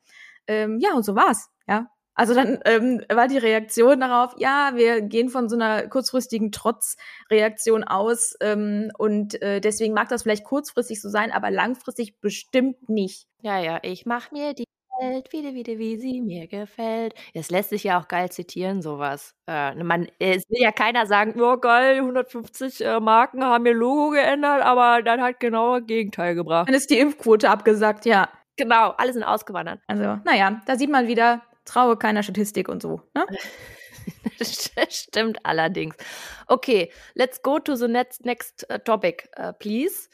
Ähm, 0.48 0.80
ja, 0.82 0.94
und 0.96 1.04
so 1.04 1.16
war's, 1.16 1.50
ja. 1.66 1.88
Also 2.16 2.34
dann 2.34 2.60
ähm, 2.66 3.02
war 3.12 3.28
die 3.28 3.38
Reaktion 3.38 4.00
darauf, 4.00 4.36
ja, 4.38 4.72
wir 4.76 5.02
gehen 5.02 5.30
von 5.30 5.50
so 5.50 5.56
einer 5.56 5.88
kurzfristigen 5.88 6.52
Trotzreaktion 6.52 7.84
aus 7.84 8.36
ähm, 8.40 8.92
und 8.98 9.42
äh, 9.42 9.62
deswegen 9.62 9.94
mag 9.94 10.10
das 10.10 10.24
vielleicht 10.24 10.44
kurzfristig 10.44 11.02
so 11.02 11.10
sein, 11.10 11.32
aber 11.32 11.50
langfristig 11.50 12.20
bestimmt 12.20 12.88
nicht. 12.90 13.28
Ja, 13.42 13.60
ja, 13.60 13.80
ich 13.82 14.06
mach 14.06 14.32
mir 14.32 14.54
die 14.54 14.66
Welt 15.00 15.34
wieder, 15.34 15.54
wieder, 15.54 15.78
wie 15.80 15.98
sie 15.98 16.22
mir 16.22 16.48
gefällt. 16.48 17.16
Es 17.34 17.50
lässt 17.50 17.70
sich 17.70 17.84
ja 17.84 18.00
auch 18.00 18.08
geil 18.08 18.32
zitieren, 18.32 18.82
sowas. 18.82 19.36
Äh, 19.48 19.76
man, 19.84 20.08
es 20.20 20.44
will 20.50 20.62
ja 20.62 20.72
keiner 20.72 21.08
sagen, 21.08 21.40
oh 21.42 21.58
geil, 21.58 21.98
150 21.98 22.82
äh, 22.86 23.00
Marken 23.00 23.44
haben 23.44 23.66
ihr 23.66 23.74
Logo 23.74 24.12
geändert, 24.12 24.62
aber 24.62 25.02
dann 25.02 25.22
hat 25.22 25.40
genau 25.40 25.80
das 25.80 25.88
Gegenteil 25.88 26.36
gebracht. 26.36 26.68
Dann 26.68 26.76
ist 26.76 26.90
die 26.90 27.00
Impfquote 27.00 27.50
abgesagt, 27.50 28.06
ja. 28.06 28.30
Genau, 28.56 28.92
alle 28.92 29.14
sind 29.14 29.24
ausgewandert. 29.24 29.80
Also, 29.88 30.20
naja, 30.26 30.62
da 30.68 30.76
sieht 30.76 30.92
man 30.92 31.08
wieder, 31.08 31.42
traue 31.66 31.98
keiner 31.98 32.24
Statistik 32.24 32.70
und 32.70 32.82
so. 32.82 33.02
Ne? 33.14 33.26
Stimmt 34.90 35.38
allerdings. 35.44 35.96
Okay, 36.48 36.92
let's 37.16 37.42
go 37.42 37.60
to 37.60 37.76
the 37.76 37.88
next, 37.88 38.26
next 38.26 38.66
uh, 38.72 38.78
topic, 38.78 39.30
uh, 39.38 39.54
please. 39.54 40.10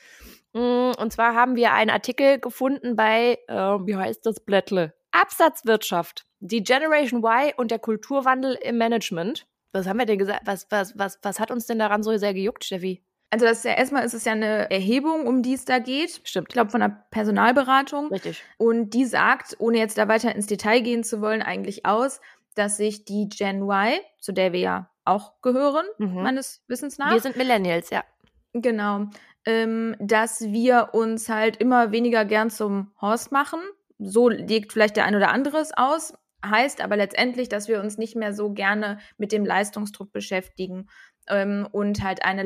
Mm, 0.53 0.91
Und 0.97 1.13
zwar 1.13 1.35
haben 1.35 1.55
wir 1.55 1.73
einen 1.73 1.89
Artikel 1.89 2.39
gefunden 2.39 2.95
bei, 2.95 3.39
äh, 3.47 3.53
wie 3.53 3.95
heißt 3.95 4.25
das 4.25 4.39
Blättle? 4.39 4.93
Absatzwirtschaft, 5.11 6.25
die 6.39 6.63
Generation 6.63 7.23
Y 7.23 7.53
und 7.57 7.71
der 7.71 7.79
Kulturwandel 7.79 8.55
im 8.61 8.77
Management. 8.77 9.47
Was 9.71 9.87
haben 9.87 9.99
wir 9.99 10.05
denn 10.05 10.17
gesagt? 10.17 10.41
Was, 10.45 10.67
was, 10.69 10.97
was, 10.97 11.19
was 11.21 11.39
hat 11.39 11.51
uns 11.51 11.65
denn 11.67 11.79
daran 11.79 12.03
so 12.03 12.15
sehr 12.17 12.33
gejuckt, 12.33 12.63
Steffi? 12.63 13.03
Also 13.31 13.45
das 13.45 13.59
ist 13.59 13.65
ja 13.65 13.73
erstmal 13.73 14.03
ist 14.05 14.13
es 14.15 14.25
ja 14.25 14.31
eine 14.31 14.71
Erhebung, 14.71 15.27
um 15.27 15.43
die 15.43 15.53
es 15.53 15.65
da 15.65 15.79
geht. 15.79 16.21
Stimmt. 16.23 16.47
Ich 16.49 16.53
glaube 16.53 16.71
von 16.71 16.79
der 16.81 17.05
Personalberatung. 17.11 18.07
Richtig. 18.07 18.43
Und 18.57 18.91
die 18.95 19.05
sagt, 19.05 19.55
ohne 19.59 19.77
jetzt 19.77 19.97
da 19.97 20.07
weiter 20.07 20.33
ins 20.35 20.47
Detail 20.47 20.81
gehen 20.81 21.03
zu 21.03 21.21
wollen, 21.21 21.41
eigentlich 21.43 21.85
aus, 21.85 22.21
dass 22.55 22.77
sich 22.77 23.05
die 23.05 23.29
Gen 23.29 23.61
Y, 23.61 23.99
zu 24.19 24.31
der 24.31 24.51
wir 24.51 24.59
ja 24.59 24.89
auch 25.05 25.41
gehören, 25.41 25.85
Mhm. 25.99 26.23
meines 26.23 26.63
Wissens 26.67 26.97
nach, 26.97 27.11
Wir 27.13 27.19
sind 27.19 27.37
Millennials, 27.37 27.89
ja. 27.91 28.03
genau, 28.53 29.05
ähm, 29.45 29.95
dass 29.99 30.41
wir 30.41 30.89
uns 30.93 31.29
halt 31.29 31.57
immer 31.57 31.91
weniger 31.91 32.25
gern 32.25 32.49
zum 32.49 32.91
Horst 32.99 33.31
machen. 33.31 33.59
So 33.99 34.29
legt 34.29 34.73
vielleicht 34.73 34.97
der 34.97 35.05
ein 35.05 35.15
oder 35.15 35.29
andere 35.31 35.57
es 35.59 35.71
aus. 35.75 36.13
Heißt 36.45 36.81
aber 36.81 36.95
letztendlich, 36.95 37.49
dass 37.49 37.67
wir 37.67 37.79
uns 37.81 37.97
nicht 37.97 38.15
mehr 38.15 38.33
so 38.33 38.51
gerne 38.53 38.99
mit 39.17 39.31
dem 39.31 39.45
Leistungsdruck 39.45 40.11
beschäftigen 40.11 40.87
ähm, 41.27 41.67
und 41.71 42.01
halt 42.03 42.23
eine 42.23 42.43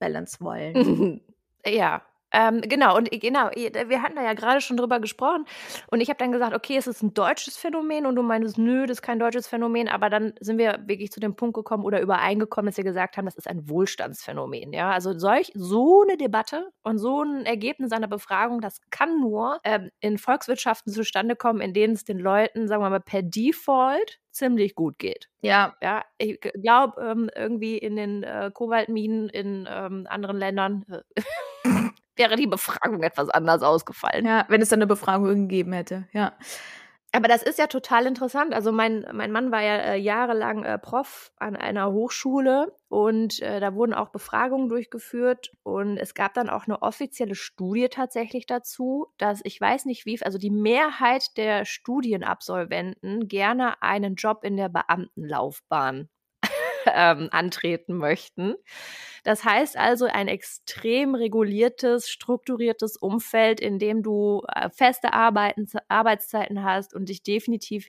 Life-Life-Balance 0.00 0.40
wollen. 0.40 1.20
ja. 1.66 2.02
Ähm, 2.34 2.60
genau, 2.62 2.96
und 2.96 3.10
genau, 3.10 3.50
wir 3.54 4.02
hatten 4.02 4.16
da 4.16 4.22
ja 4.22 4.34
gerade 4.34 4.60
schon 4.60 4.76
drüber 4.76 4.98
gesprochen. 5.00 5.46
Und 5.88 6.00
ich 6.00 6.08
habe 6.08 6.18
dann 6.18 6.32
gesagt, 6.32 6.54
okay, 6.54 6.76
es 6.76 6.86
ist 6.86 7.02
ein 7.02 7.14
deutsches 7.14 7.56
Phänomen. 7.56 8.06
Und 8.06 8.16
du 8.16 8.22
meinst, 8.22 8.58
nö, 8.58 8.86
das 8.86 8.98
ist 8.98 9.02
kein 9.02 9.18
deutsches 9.18 9.46
Phänomen, 9.46 9.88
aber 9.88 10.10
dann 10.10 10.34
sind 10.40 10.58
wir 10.58 10.80
wirklich 10.86 11.12
zu 11.12 11.20
dem 11.20 11.36
Punkt 11.36 11.54
gekommen 11.54 11.84
oder 11.84 12.00
übereingekommen, 12.00 12.66
dass 12.70 12.76
wir 12.76 12.84
gesagt 12.84 13.16
haben, 13.16 13.26
das 13.26 13.36
ist 13.36 13.48
ein 13.48 13.68
Wohlstandsphänomen, 13.68 14.72
ja, 14.72 14.90
also 14.90 15.16
solch, 15.18 15.52
so 15.54 16.02
eine 16.02 16.16
Debatte 16.16 16.70
und 16.82 16.98
so 16.98 17.22
ein 17.22 17.46
Ergebnis 17.46 17.92
einer 17.92 18.08
Befragung, 18.08 18.60
das 18.60 18.80
kann 18.90 19.20
nur 19.20 19.60
ähm, 19.64 19.90
in 20.00 20.18
Volkswirtschaften 20.18 20.92
zustande 20.92 21.36
kommen, 21.36 21.60
in 21.60 21.72
denen 21.72 21.94
es 21.94 22.04
den 22.04 22.18
Leuten, 22.18 22.66
sagen 22.68 22.82
wir 22.82 22.90
mal, 22.90 23.00
per 23.00 23.22
Default 23.22 24.18
ziemlich 24.30 24.74
gut 24.74 24.98
geht. 24.98 25.28
Ja, 25.42 25.76
Ja, 25.80 26.04
ich 26.18 26.40
glaube, 26.40 27.00
ähm, 27.00 27.30
irgendwie 27.34 27.78
in 27.78 27.96
den 27.96 28.22
äh, 28.24 28.50
Kobaltminen 28.52 29.28
in 29.28 29.68
ähm, 29.70 30.06
anderen 30.08 30.36
Ländern 30.38 30.84
äh, 30.90 31.22
wäre 32.16 32.36
die 32.36 32.46
Befragung 32.46 33.02
etwas 33.02 33.28
anders 33.28 33.62
ausgefallen. 33.62 34.24
ja, 34.26 34.44
wenn 34.48 34.62
es 34.62 34.68
dann 34.68 34.78
eine 34.78 34.86
Befragung 34.86 35.48
gegeben 35.48 35.72
hätte, 35.72 36.08
ja. 36.12 36.32
Aber 37.14 37.28
das 37.28 37.44
ist 37.44 37.60
ja 37.60 37.68
total 37.68 38.06
interessant. 38.06 38.52
Also 38.52 38.72
mein, 38.72 39.06
mein 39.12 39.30
Mann 39.30 39.52
war 39.52 39.62
ja 39.62 39.76
äh, 39.76 39.96
jahrelang 39.96 40.64
äh, 40.64 40.80
Prof 40.80 41.30
an 41.36 41.54
einer 41.54 41.92
Hochschule 41.92 42.74
und 42.88 43.40
äh, 43.40 43.60
da 43.60 43.72
wurden 43.76 43.94
auch 43.94 44.08
Befragungen 44.08 44.68
durchgeführt 44.68 45.52
und 45.62 45.96
es 45.96 46.14
gab 46.14 46.34
dann 46.34 46.50
auch 46.50 46.66
eine 46.66 46.82
offizielle 46.82 47.36
Studie 47.36 47.86
tatsächlich 47.88 48.46
dazu, 48.46 49.06
dass 49.16 49.42
ich 49.44 49.60
weiß 49.60 49.84
nicht 49.84 50.06
wie, 50.06 50.20
also 50.22 50.38
die 50.38 50.50
Mehrheit 50.50 51.36
der 51.36 51.64
Studienabsolventen 51.64 53.28
gerne 53.28 53.80
einen 53.80 54.16
Job 54.16 54.42
in 54.42 54.56
der 54.56 54.68
Beamtenlaufbahn 54.68 56.08
ähm, 56.94 57.28
antreten 57.30 57.96
möchten. 57.96 58.54
Das 59.24 59.44
heißt 59.44 59.76
also 59.76 60.06
ein 60.06 60.28
extrem 60.28 61.14
reguliertes, 61.14 62.08
strukturiertes 62.08 62.96
Umfeld, 62.96 63.60
in 63.60 63.78
dem 63.78 64.02
du 64.02 64.42
äh, 64.54 64.68
feste 64.70 65.12
Arbeiten, 65.12 65.66
Arbeitszeiten 65.88 66.62
hast 66.62 66.94
und 66.94 67.08
dich 67.08 67.22
definitiv 67.22 67.88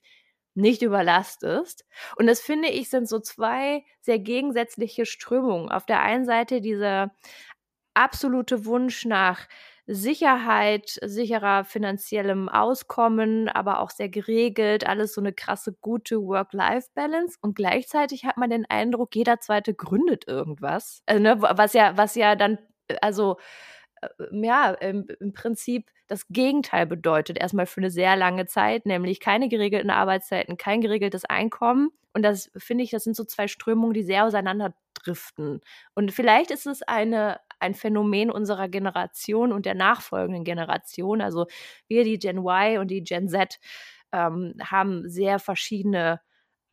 nicht 0.56 0.82
überlastest. 0.82 1.86
Und 2.18 2.28
das 2.28 2.40
finde 2.40 2.70
ich 2.70 2.90
sind 2.90 3.10
so 3.10 3.20
zwei 3.20 3.84
sehr 4.02 4.20
gegensätzliche 4.20 5.06
Strömungen. 5.06 5.70
Auf 5.70 5.86
der 5.86 6.02
einen 6.02 6.26
Seite 6.26 6.62
dieser 6.62 7.14
absolute 7.94 8.66
Wunsch 8.66 9.06
nach 9.06 9.48
Sicherheit, 9.88 10.98
sicherer 11.04 11.64
finanziellem 11.64 12.50
Auskommen, 12.50 13.50
aber 13.50 13.80
auch 13.82 13.92
sehr 13.92 14.10
geregelt, 14.10 14.88
alles 14.88 15.14
so 15.14 15.22
eine 15.22 15.34
krasse 15.34 15.74
gute 15.74 16.22
Work-Life-Balance 16.24 17.38
und 17.42 17.56
gleichzeitig 17.56 18.26
hat 18.26 18.38
man 18.38 18.50
den 18.50 18.66
Eindruck, 18.66 19.16
jeder 19.16 19.40
zweite 19.40 19.74
gründet 19.76 20.28
irgendwas, 20.28 21.04
also, 21.06 21.22
ne, 21.22 21.40
was 21.42 21.74
ja, 21.74 21.96
was 21.98 22.16
ja 22.16 22.36
dann, 22.36 22.58
äh, 22.88 22.96
also 23.02 23.38
äh, 24.02 24.08
ja, 24.32 24.72
im, 24.72 25.08
im 25.20 25.34
Prinzip 25.34 25.90
das 26.08 26.28
Gegenteil 26.30 26.86
bedeutet, 26.86 27.38
erstmal 27.40 27.66
für 27.66 27.82
eine 27.82 27.92
sehr 27.92 28.16
lange 28.16 28.46
Zeit, 28.46 28.86
nämlich 28.86 29.20
keine 29.20 29.50
geregelten 29.50 29.90
Arbeitszeiten, 29.90 30.58
kein 30.58 30.82
geregeltes 30.82 31.26
Einkommen. 31.26 31.90
Und 32.14 32.24
das 32.24 32.52
finde 32.58 32.84
ich, 32.84 32.92
das 32.92 33.04
sind 33.04 33.16
so 33.16 33.24
zwei 33.26 33.48
Strömungen, 33.48 33.94
die 33.94 34.04
sehr 34.04 34.26
auseinanderdriften. 34.26 35.62
Und 35.96 36.12
vielleicht 36.12 36.52
ist 36.52 36.68
es 36.68 36.82
eine, 36.84 37.40
ein 37.60 37.74
Phänomen 37.74 38.32
unserer 38.32 38.68
Generation 38.70 39.52
und 39.52 39.66
der 39.66 39.76
nachfolgenden 39.76 40.44
Generation. 40.44 41.22
Also 41.22 41.48
wir, 41.88 42.04
die 42.04 42.20
Gen 42.20 42.40
Y 42.40 42.78
und 42.80 42.90
die 42.90 43.04
Gen 43.04 43.30
Z, 43.30 43.60
ähm, 44.12 44.54
haben 44.62 45.10
sehr 45.10 45.40
verschiedene 45.40 46.22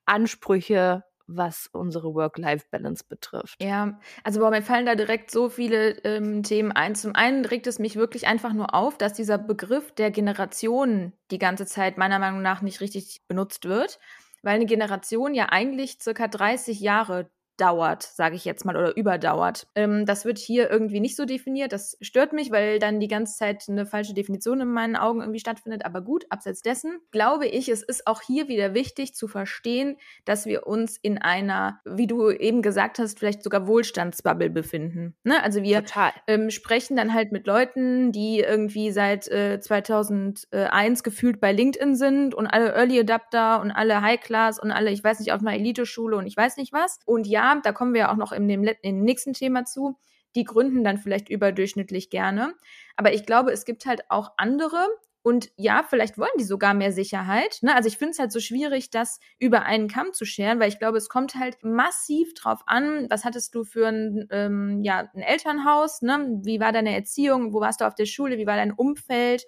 Ansprüche, 0.06 1.04
was 1.26 1.68
unsere 1.72 2.14
Work-Life-Balance 2.14 3.04
betrifft. 3.08 3.62
Ja, 3.62 3.98
also 4.24 4.40
boah, 4.40 4.50
mir 4.50 4.62
fallen 4.62 4.86
da 4.86 4.94
direkt 4.94 5.30
so 5.30 5.48
viele 5.48 5.92
ähm, 6.04 6.42
Themen 6.42 6.72
ein. 6.72 6.94
Zum 6.94 7.14
einen 7.14 7.44
regt 7.44 7.66
es 7.66 7.78
mich 7.78 7.96
wirklich 7.96 8.26
einfach 8.26 8.52
nur 8.52 8.74
auf, 8.74 8.98
dass 8.98 9.14
dieser 9.14 9.38
Begriff 9.38 9.92
der 9.92 10.10
Generationen 10.10 11.12
die 11.30 11.38
ganze 11.38 11.66
Zeit 11.66 11.96
meiner 11.98 12.18
Meinung 12.18 12.42
nach 12.42 12.62
nicht 12.62 12.80
richtig 12.80 13.22
benutzt 13.28 13.64
wird, 13.66 13.98
weil 14.42 14.56
eine 14.56 14.66
Generation 14.66 15.34
ja 15.34 15.46
eigentlich 15.50 15.98
circa 16.02 16.28
30 16.28 16.80
Jahre 16.80 17.30
ausdauert, 17.62 18.02
sage 18.02 18.36
ich 18.36 18.44
jetzt 18.44 18.64
mal, 18.64 18.76
oder 18.76 18.96
überdauert. 18.96 19.66
Ähm, 19.74 20.06
das 20.06 20.24
wird 20.24 20.38
hier 20.38 20.70
irgendwie 20.70 21.00
nicht 21.00 21.16
so 21.16 21.24
definiert. 21.24 21.72
Das 21.72 21.96
stört 22.00 22.32
mich, 22.32 22.50
weil 22.50 22.78
dann 22.78 23.00
die 23.00 23.08
ganze 23.08 23.36
Zeit 23.36 23.64
eine 23.68 23.86
falsche 23.86 24.14
Definition 24.14 24.60
in 24.60 24.68
meinen 24.68 24.96
Augen 24.96 25.20
irgendwie 25.20 25.40
stattfindet. 25.40 25.84
Aber 25.84 26.00
gut, 26.00 26.24
abseits 26.30 26.62
dessen 26.62 26.98
glaube 27.10 27.46
ich, 27.46 27.68
es 27.68 27.82
ist 27.82 28.06
auch 28.06 28.20
hier 28.22 28.48
wieder 28.48 28.74
wichtig 28.74 29.14
zu 29.14 29.28
verstehen, 29.28 29.96
dass 30.24 30.46
wir 30.46 30.66
uns 30.66 30.96
in 30.96 31.18
einer, 31.18 31.80
wie 31.84 32.06
du 32.06 32.30
eben 32.30 32.62
gesagt 32.62 32.98
hast, 32.98 33.18
vielleicht 33.18 33.42
sogar 33.42 33.66
Wohlstandsbubble 33.66 34.50
befinden. 34.50 35.14
Ne? 35.24 35.42
Also 35.42 35.62
wir 35.62 35.84
ähm, 36.26 36.50
sprechen 36.50 36.96
dann 36.96 37.14
halt 37.14 37.32
mit 37.32 37.46
Leuten, 37.46 38.12
die 38.12 38.40
irgendwie 38.40 38.90
seit 38.90 39.28
äh, 39.28 39.60
2001 39.60 41.02
gefühlt 41.02 41.40
bei 41.40 41.52
LinkedIn 41.52 41.94
sind 41.94 42.34
und 42.34 42.46
alle 42.46 42.72
Early 42.72 43.00
Adapter 43.00 43.60
und 43.60 43.70
alle 43.70 44.02
High 44.02 44.20
Class 44.20 44.58
und 44.58 44.70
alle, 44.70 44.90
ich 44.90 45.02
weiß 45.04 45.20
nicht, 45.20 45.32
auf 45.32 45.40
einer 45.40 45.54
Elite-Schule 45.54 46.16
und 46.16 46.26
ich 46.26 46.36
weiß 46.36 46.56
nicht 46.56 46.72
was. 46.72 46.98
Und 47.06 47.26
ja, 47.26 47.51
da 47.62 47.72
kommen 47.72 47.94
wir 47.94 48.10
auch 48.10 48.16
noch 48.16 48.32
in 48.32 48.48
dem, 48.48 48.64
in 48.64 48.96
dem 48.96 49.04
nächsten 49.04 49.32
Thema 49.32 49.64
zu. 49.64 49.98
Die 50.34 50.44
gründen 50.44 50.82
dann 50.82 50.96
vielleicht 50.96 51.28
überdurchschnittlich 51.28 52.08
gerne. 52.08 52.54
Aber 52.96 53.12
ich 53.12 53.26
glaube, 53.26 53.52
es 53.52 53.64
gibt 53.64 53.84
halt 53.84 54.10
auch 54.10 54.30
andere, 54.38 54.88
und 55.24 55.52
ja, 55.56 55.84
vielleicht 55.88 56.18
wollen 56.18 56.30
die 56.38 56.44
sogar 56.44 56.74
mehr 56.74 56.90
Sicherheit. 56.90 57.58
Ne? 57.62 57.74
Also 57.74 57.86
ich 57.86 57.96
finde 57.96 58.10
es 58.10 58.18
halt 58.18 58.32
so 58.32 58.40
schwierig, 58.40 58.90
das 58.90 59.20
über 59.38 59.62
einen 59.62 59.86
Kamm 59.86 60.12
zu 60.12 60.24
scheren, 60.24 60.58
weil 60.58 60.68
ich 60.68 60.80
glaube, 60.80 60.98
es 60.98 61.08
kommt 61.08 61.36
halt 61.36 61.62
massiv 61.62 62.34
drauf 62.34 62.62
an, 62.66 63.06
was 63.08 63.24
hattest 63.24 63.54
du 63.54 63.62
für 63.62 63.86
ein, 63.86 64.26
ähm, 64.30 64.80
ja, 64.82 65.08
ein 65.14 65.22
Elternhaus, 65.22 66.02
ne? 66.02 66.40
wie 66.42 66.58
war 66.58 66.72
deine 66.72 66.94
Erziehung, 66.94 67.52
wo 67.52 67.60
warst 67.60 67.80
du 67.80 67.86
auf 67.86 67.94
der 67.94 68.06
Schule, 68.06 68.36
wie 68.36 68.46
war 68.48 68.56
dein 68.56 68.72
Umfeld 68.72 69.44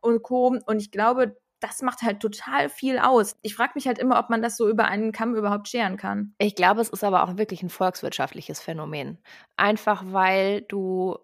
und 0.00 0.22
Co. 0.22 0.56
Und 0.64 0.80
ich 0.80 0.90
glaube, 0.90 1.36
das 1.60 1.82
macht 1.82 2.02
halt 2.02 2.20
total 2.20 2.68
viel 2.68 2.98
aus. 2.98 3.36
Ich 3.42 3.54
frage 3.54 3.72
mich 3.74 3.86
halt 3.86 3.98
immer, 3.98 4.18
ob 4.18 4.30
man 4.30 4.42
das 4.42 4.56
so 4.56 4.68
über 4.68 4.86
einen 4.86 5.12
Kamm 5.12 5.34
überhaupt 5.34 5.68
scheren 5.68 5.96
kann. 5.96 6.34
Ich 6.38 6.54
glaube, 6.54 6.80
es 6.80 6.88
ist 6.88 7.04
aber 7.04 7.24
auch 7.24 7.36
wirklich 7.36 7.62
ein 7.62 7.70
volkswirtschaftliches 7.70 8.60
Phänomen. 8.60 9.18
Einfach 9.56 10.04
weil 10.06 10.62
du 10.62 11.18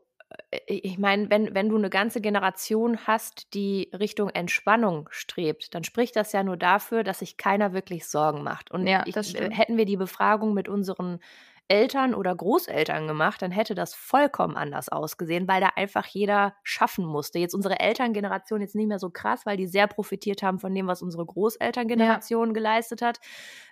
äh, 0.50 0.58
ich 0.66 0.98
meine, 0.98 1.30
wenn, 1.30 1.54
wenn 1.54 1.68
du 1.68 1.76
eine 1.76 1.90
ganze 1.90 2.20
Generation 2.20 2.98
hast, 3.06 3.54
die 3.54 3.90
Richtung 3.92 4.30
Entspannung 4.30 5.08
strebt, 5.10 5.74
dann 5.74 5.84
spricht 5.84 6.16
das 6.16 6.32
ja 6.32 6.42
nur 6.42 6.56
dafür, 6.56 7.04
dass 7.04 7.20
sich 7.20 7.36
keiner 7.36 7.72
wirklich 7.72 8.06
Sorgen 8.06 8.42
macht. 8.42 8.70
Und 8.70 8.86
ja, 8.86 9.04
ich, 9.06 9.16
hätten 9.16 9.76
wir 9.76 9.84
die 9.84 9.96
Befragung 9.96 10.54
mit 10.54 10.68
unseren 10.68 11.20
Eltern 11.68 12.14
oder 12.14 12.34
Großeltern 12.34 13.06
gemacht, 13.06 13.40
dann 13.40 13.50
hätte 13.50 13.74
das 13.74 13.94
vollkommen 13.94 14.56
anders 14.56 14.90
ausgesehen, 14.90 15.48
weil 15.48 15.60
da 15.60 15.70
einfach 15.76 16.06
jeder 16.06 16.54
schaffen 16.62 17.06
musste. 17.06 17.38
Jetzt 17.38 17.54
unsere 17.54 17.80
Elterngeneration 17.80 18.60
jetzt 18.60 18.74
nicht 18.74 18.88
mehr 18.88 18.98
so 18.98 19.10
krass, 19.10 19.46
weil 19.46 19.56
die 19.56 19.66
sehr 19.66 19.86
profitiert 19.86 20.42
haben 20.42 20.58
von 20.58 20.74
dem, 20.74 20.86
was 20.86 21.00
unsere 21.00 21.24
Großelterngeneration 21.24 22.48
ja. 22.48 22.52
geleistet 22.52 23.00
hat, 23.00 23.18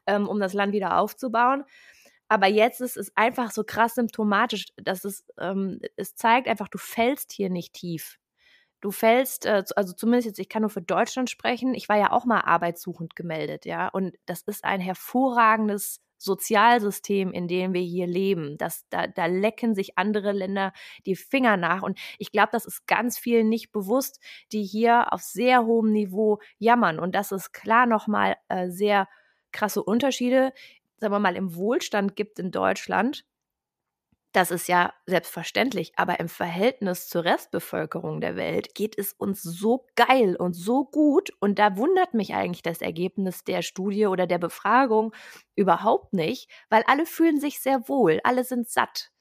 ähm, 0.07 0.29
um 0.29 0.41
das 0.41 0.55
Land 0.55 0.73
wieder 0.73 0.99
aufzubauen. 0.99 1.65
Aber 2.29 2.47
jetzt 2.47 2.81
ist 2.81 2.97
es 2.97 3.15
einfach 3.15 3.51
so 3.51 3.63
krass 3.63 3.95
symptomatisch, 3.95 4.69
dass 4.77 5.05
es, 5.05 5.25
ähm, 5.39 5.81
es 5.97 6.17
zeigt 6.17 6.49
einfach, 6.49 6.69
du 6.69 6.79
fällst 6.79 7.31
hier 7.31 7.51
nicht 7.51 7.75
tief. 7.75 8.19
Du 8.81 8.91
fällst, 8.91 9.45
äh, 9.45 9.63
also 9.77 9.93
zumindest 9.93 10.29
jetzt, 10.29 10.39
ich 10.39 10.49
kann 10.49 10.63
nur 10.63 10.71
für 10.71 10.83
Deutschland 10.83 11.29
sprechen. 11.31 11.75
Ich 11.75 11.91
war 11.91 11.99
ja 11.99 12.11
auch 12.11 12.25
mal 12.25 12.41
arbeitssuchend 12.41 13.17
gemeldet, 13.17 13.67
ja. 13.67 13.89
Und 13.89 14.15
das 14.27 14.43
ist 14.43 14.65
ein 14.65 14.81
hervorragendes 14.81 16.01
Sozialsystem, 16.23 17.33
in 17.33 17.49
dem 17.49 17.73
wir 17.75 17.83
hier 17.83 18.07
leben. 18.07 18.57
Das, 18.59 18.87
da, 18.91 19.07
da 19.07 19.27
lecken 19.27 19.75
sich 19.75 19.99
andere 19.99 20.33
Länder 20.33 20.73
die 21.07 21.17
Finger 21.17 21.57
nach. 21.57 21.83
Und 21.83 21.99
ich 22.19 22.33
glaube, 22.33 22.51
das 22.53 22.65
ist 22.65 22.87
ganz 22.87 23.19
vielen 23.19 23.49
nicht 23.49 23.73
bewusst, 23.73 24.21
die 24.53 24.65
hier 24.65 25.13
auf 25.13 25.23
sehr 25.23 25.65
hohem 25.65 25.93
Niveau 25.93 26.39
jammern. 26.59 26.99
Und 26.99 27.15
das 27.15 27.33
ist 27.33 27.53
klar 27.53 27.87
nochmal 27.87 28.37
äh, 28.49 28.69
sehr 28.69 29.09
krasse 29.53 29.83
Unterschiede 29.83 30.53
sagen 31.03 31.13
wir 31.13 31.19
mal, 31.19 31.37
im 31.37 31.57
Wohlstand 31.57 32.15
gibt 32.15 32.39
in 32.39 32.53
Deutschland, 32.53 33.25
das 34.33 34.51
ist 34.51 34.69
ja 34.69 34.93
selbstverständlich, 35.07 35.93
aber 35.97 36.19
im 36.21 36.29
Verhältnis 36.29 37.09
zur 37.09 37.25
Restbevölkerung 37.25 38.21
der 38.21 38.37
Welt 38.37 38.75
geht 38.75 38.99
es 38.99 39.13
uns 39.13 39.43
so 39.43 39.87
geil 39.95 40.37
und 40.37 40.55
so 40.55 40.85
gut. 40.85 41.31
Und 41.41 41.59
da 41.59 41.77
wundert 41.77 42.15
mich 42.15 42.35
eigentlich 42.35 42.63
das 42.63 42.81
Ergebnis 42.83 43.45
der 43.45 43.63
Studie 43.63 44.07
oder 44.07 44.27
der 44.27 44.39
Befragung 44.39 45.15
überhaupt 45.55 46.15
nicht, 46.15 46.51
weil 46.71 46.83
alle 46.87 47.07
fühlen 47.07 47.41
sich 47.41 47.61
sehr 47.61 47.89
wohl, 47.89 48.21
alle 48.25 48.45
sind 48.45 48.69
satt. 48.69 49.12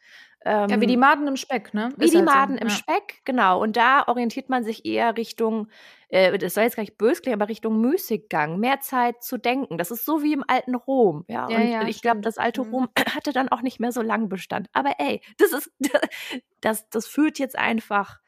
Ähm, 0.44 0.70
ja, 0.70 0.82
wie 0.82 0.88
die 0.88 0.96
ähm, 0.96 1.02
Maden 1.02 1.28
im 1.28 1.36
Speck, 1.36 1.74
ne? 1.74 1.94
Wie 1.98 2.06
Ist 2.06 2.14
die 2.14 2.18
halt 2.18 2.26
Maden 2.26 2.56
so. 2.56 2.62
im 2.62 2.68
ja. 2.70 2.74
Speck, 2.74 3.22
genau. 3.26 3.62
Und 3.62 3.78
da 3.78 4.08
orientiert 4.08 4.50
man 4.50 4.64
sich 4.64 4.86
eher 4.86 5.16
Richtung, 5.16 5.68
äh, 6.10 6.36
das 6.38 6.56
soll 6.56 6.64
jetzt 6.64 6.76
gar 6.76 6.84
nicht 6.84 6.98
böse 6.98 7.22
klingen, 7.22 7.40
aber 7.40 7.50
Richtung 7.50 7.80
Müßiggang, 7.80 8.60
mehr 8.60 8.80
Zeit 8.80 9.22
zu 9.24 9.38
denken. 9.38 9.78
Das 9.78 9.92
ist 9.92 10.04
so 10.04 10.24
wie 10.24 10.34
im 10.34 10.44
alten 10.48 10.74
Rom, 10.74 11.26
ja. 11.28 11.48
ja 11.48 11.58
und 11.58 11.68
ja, 11.70 11.88
ich 11.88 12.02
glaube, 12.02 12.22
das 12.22 12.40
alte 12.40 12.64
mhm. 12.64 12.74
Rom 12.74 12.90
hatte 13.16 13.34
dann 13.34 13.50
auch 13.50 13.62
nicht 13.62 13.80
mehr 13.80 13.92
so 13.92 14.02
lang 14.02 14.30
Bestand. 14.30 14.68
Aber 14.74 14.94
ey, 14.98 15.22
das 15.38 15.52
ist, 15.54 15.72
das, 16.62 16.90
das 16.90 17.06
führt 17.06 17.38
jetzt 17.38 17.58
einfach 17.58 18.20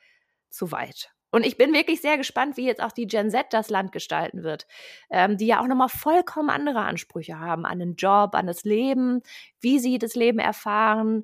zu 0.49 0.71
weit. 0.71 1.13
Und 1.31 1.47
ich 1.47 1.57
bin 1.57 1.73
wirklich 1.73 1.99
sehr 1.99 2.17
gespannt, 2.17 2.57
wie 2.57 2.67
jetzt 2.67 2.83
auch 2.83 2.91
die 2.91 3.07
Gen 3.07 3.31
Z 3.31 3.47
das 3.49 3.71
Land 3.71 3.91
gestalten 3.91 4.43
wird, 4.43 4.67
ähm, 5.09 5.35
die 5.35 5.47
ja 5.47 5.61
auch 5.61 5.67
nochmal 5.67 5.89
vollkommen 5.89 6.51
andere 6.51 6.81
Ansprüche 6.81 7.39
haben 7.39 7.65
an 7.65 7.79
den 7.79 7.95
Job, 7.95 8.35
an 8.35 8.45
das 8.45 8.65
Leben, 8.65 9.23
wie 9.59 9.79
sie 9.79 9.97
das 9.97 10.13
Leben 10.13 10.37
erfahren 10.37 11.23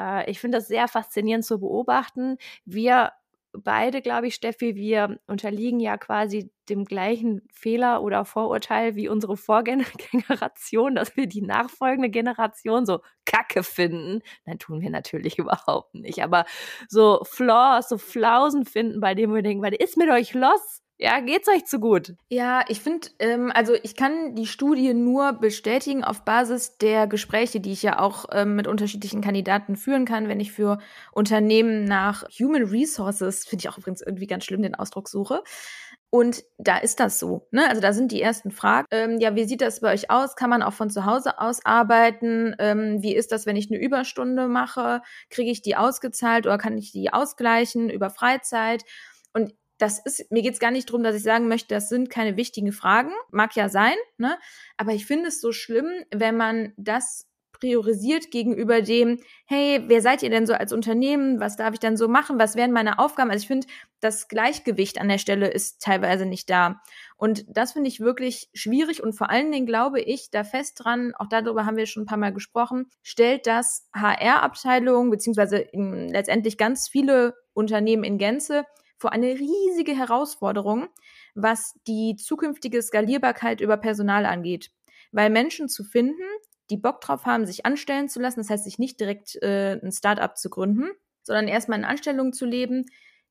äh, 0.00 0.30
ich 0.30 0.40
finde 0.40 0.58
das 0.58 0.68
sehr 0.68 0.88
faszinierend 0.88 1.44
zu 1.44 1.60
beobachten. 1.60 2.38
Wir 2.64 3.12
beide, 3.52 4.00
glaube 4.00 4.28
ich, 4.28 4.34
Steffi, 4.34 4.76
wir 4.76 5.18
unterliegen 5.26 5.80
ja 5.80 5.96
quasi 5.96 6.52
dem 6.68 6.84
gleichen 6.84 7.42
Fehler 7.52 8.02
oder 8.02 8.24
Vorurteil 8.24 8.94
wie 8.94 9.08
unsere 9.08 9.36
Vorgängergeneration, 9.36 10.94
dass 10.94 11.16
wir 11.16 11.26
die 11.26 11.42
nachfolgende 11.42 12.10
Generation 12.10 12.86
so 12.86 13.00
kacke 13.24 13.62
finden. 13.62 14.22
Nein, 14.44 14.58
tun 14.58 14.80
wir 14.80 14.90
natürlich 14.90 15.38
überhaupt 15.38 15.94
nicht. 15.94 16.22
Aber 16.22 16.44
so 16.88 17.22
Flaws, 17.24 17.88
so 17.88 17.98
Flausen 17.98 18.64
finden, 18.64 19.00
bei 19.00 19.14
denen 19.14 19.34
wir 19.34 19.42
denken, 19.42 19.62
was 19.62 19.72
ist 19.78 19.96
mit 19.96 20.10
euch 20.10 20.34
los? 20.34 20.82
Ja, 21.02 21.18
geht's 21.20 21.48
euch 21.48 21.64
zu 21.64 21.80
gut? 21.80 22.14
Ja, 22.28 22.62
ich 22.68 22.80
finde, 22.80 23.08
ähm, 23.20 23.50
also 23.54 23.72
ich 23.82 23.96
kann 23.96 24.34
die 24.34 24.44
Studie 24.44 24.92
nur 24.92 25.32
bestätigen 25.32 26.04
auf 26.04 26.26
Basis 26.26 26.76
der 26.76 27.06
Gespräche, 27.06 27.58
die 27.58 27.72
ich 27.72 27.82
ja 27.82 27.98
auch 27.98 28.26
ähm, 28.32 28.54
mit 28.54 28.66
unterschiedlichen 28.66 29.22
Kandidaten 29.22 29.76
führen 29.76 30.04
kann, 30.04 30.28
wenn 30.28 30.40
ich 30.40 30.52
für 30.52 30.78
Unternehmen 31.12 31.86
nach 31.86 32.24
Human 32.38 32.64
Resources, 32.64 33.46
finde 33.46 33.62
ich 33.62 33.68
auch 33.70 33.78
übrigens 33.78 34.02
irgendwie 34.02 34.26
ganz 34.26 34.44
schlimm, 34.44 34.60
den 34.60 34.74
Ausdruck 34.74 35.08
suche. 35.08 35.42
Und 36.10 36.44
da 36.58 36.76
ist 36.76 37.00
das 37.00 37.18
so. 37.18 37.48
Ne? 37.50 37.66
Also 37.66 37.80
da 37.80 37.94
sind 37.94 38.12
die 38.12 38.20
ersten 38.20 38.50
Fragen. 38.50 38.86
Ähm, 38.90 39.18
ja, 39.20 39.34
wie 39.34 39.44
sieht 39.44 39.62
das 39.62 39.80
bei 39.80 39.94
euch 39.94 40.10
aus? 40.10 40.36
Kann 40.36 40.50
man 40.50 40.62
auch 40.62 40.74
von 40.74 40.90
zu 40.90 41.06
Hause 41.06 41.38
aus 41.38 41.64
arbeiten? 41.64 42.54
Ähm, 42.58 42.98
wie 43.00 43.14
ist 43.14 43.32
das, 43.32 43.46
wenn 43.46 43.56
ich 43.56 43.70
eine 43.70 43.80
Überstunde 43.80 44.48
mache? 44.48 45.00
Kriege 45.30 45.50
ich 45.50 45.62
die 45.62 45.76
ausgezahlt 45.76 46.44
oder 46.44 46.58
kann 46.58 46.76
ich 46.76 46.92
die 46.92 47.10
ausgleichen 47.10 47.88
über 47.88 48.10
Freizeit? 48.10 48.82
Und 49.32 49.54
das 49.80 49.98
ist, 49.98 50.30
mir 50.30 50.42
geht 50.42 50.54
es 50.54 50.60
gar 50.60 50.70
nicht 50.70 50.88
darum, 50.88 51.02
dass 51.02 51.16
ich 51.16 51.22
sagen 51.22 51.48
möchte, 51.48 51.74
das 51.74 51.88
sind 51.88 52.10
keine 52.10 52.36
wichtigen 52.36 52.72
Fragen. 52.72 53.12
Mag 53.30 53.56
ja 53.56 53.68
sein, 53.68 53.94
ne? 54.18 54.38
Aber 54.76 54.92
ich 54.92 55.06
finde 55.06 55.28
es 55.28 55.40
so 55.40 55.52
schlimm, 55.52 55.90
wenn 56.10 56.36
man 56.36 56.72
das 56.76 57.26
priorisiert 57.60 58.30
gegenüber 58.30 58.80
dem, 58.80 59.20
hey, 59.44 59.84
wer 59.86 60.00
seid 60.00 60.22
ihr 60.22 60.30
denn 60.30 60.46
so 60.46 60.54
als 60.54 60.72
Unternehmen? 60.72 61.40
Was 61.40 61.56
darf 61.56 61.74
ich 61.74 61.78
denn 61.78 61.96
so 61.96 62.08
machen? 62.08 62.38
Was 62.38 62.56
wären 62.56 62.72
meine 62.72 62.98
Aufgaben? 62.98 63.30
Also 63.30 63.42
ich 63.42 63.48
finde, 63.48 63.66
das 64.00 64.28
Gleichgewicht 64.28 64.98
an 64.98 65.08
der 65.08 65.18
Stelle 65.18 65.48
ist 65.48 65.82
teilweise 65.82 66.24
nicht 66.24 66.48
da. 66.48 66.80
Und 67.16 67.44
das 67.48 67.72
finde 67.72 67.88
ich 67.88 68.00
wirklich 68.00 68.48
schwierig 68.54 69.02
und 69.02 69.12
vor 69.12 69.28
allen 69.28 69.52
Dingen 69.52 69.66
glaube 69.66 70.00
ich 70.00 70.30
da 70.30 70.42
fest 70.42 70.80
dran, 70.82 71.12
auch 71.18 71.28
darüber 71.28 71.66
haben 71.66 71.76
wir 71.76 71.84
schon 71.84 72.04
ein 72.04 72.06
paar 72.06 72.16
Mal 72.16 72.32
gesprochen, 72.32 72.86
stellt 73.02 73.46
das 73.46 73.86
HR-Abteilung 73.94 75.10
beziehungsweise 75.10 75.66
letztendlich 75.72 76.56
ganz 76.56 76.88
viele 76.88 77.34
Unternehmen 77.52 78.04
in 78.04 78.16
Gänze 78.16 78.64
vor 79.00 79.12
eine 79.12 79.28
riesige 79.28 79.96
Herausforderung, 79.96 80.88
was 81.34 81.74
die 81.88 82.16
zukünftige 82.16 82.82
Skalierbarkeit 82.82 83.62
über 83.62 83.78
Personal 83.78 84.26
angeht. 84.26 84.70
Weil 85.10 85.30
Menschen 85.30 85.68
zu 85.68 85.84
finden, 85.84 86.22
die 86.68 86.76
Bock 86.76 87.00
drauf 87.00 87.24
haben, 87.24 87.46
sich 87.46 87.64
anstellen 87.64 88.08
zu 88.08 88.20
lassen, 88.20 88.40
das 88.40 88.50
heißt, 88.50 88.64
sich 88.64 88.78
nicht 88.78 89.00
direkt 89.00 89.36
äh, 89.42 89.80
ein 89.82 89.90
Startup 89.90 90.36
zu 90.36 90.50
gründen, 90.50 90.90
sondern 91.22 91.48
erstmal 91.48 91.78
in 91.78 91.84
Anstellung 91.84 92.32
zu 92.32 92.44
leben, 92.44 92.84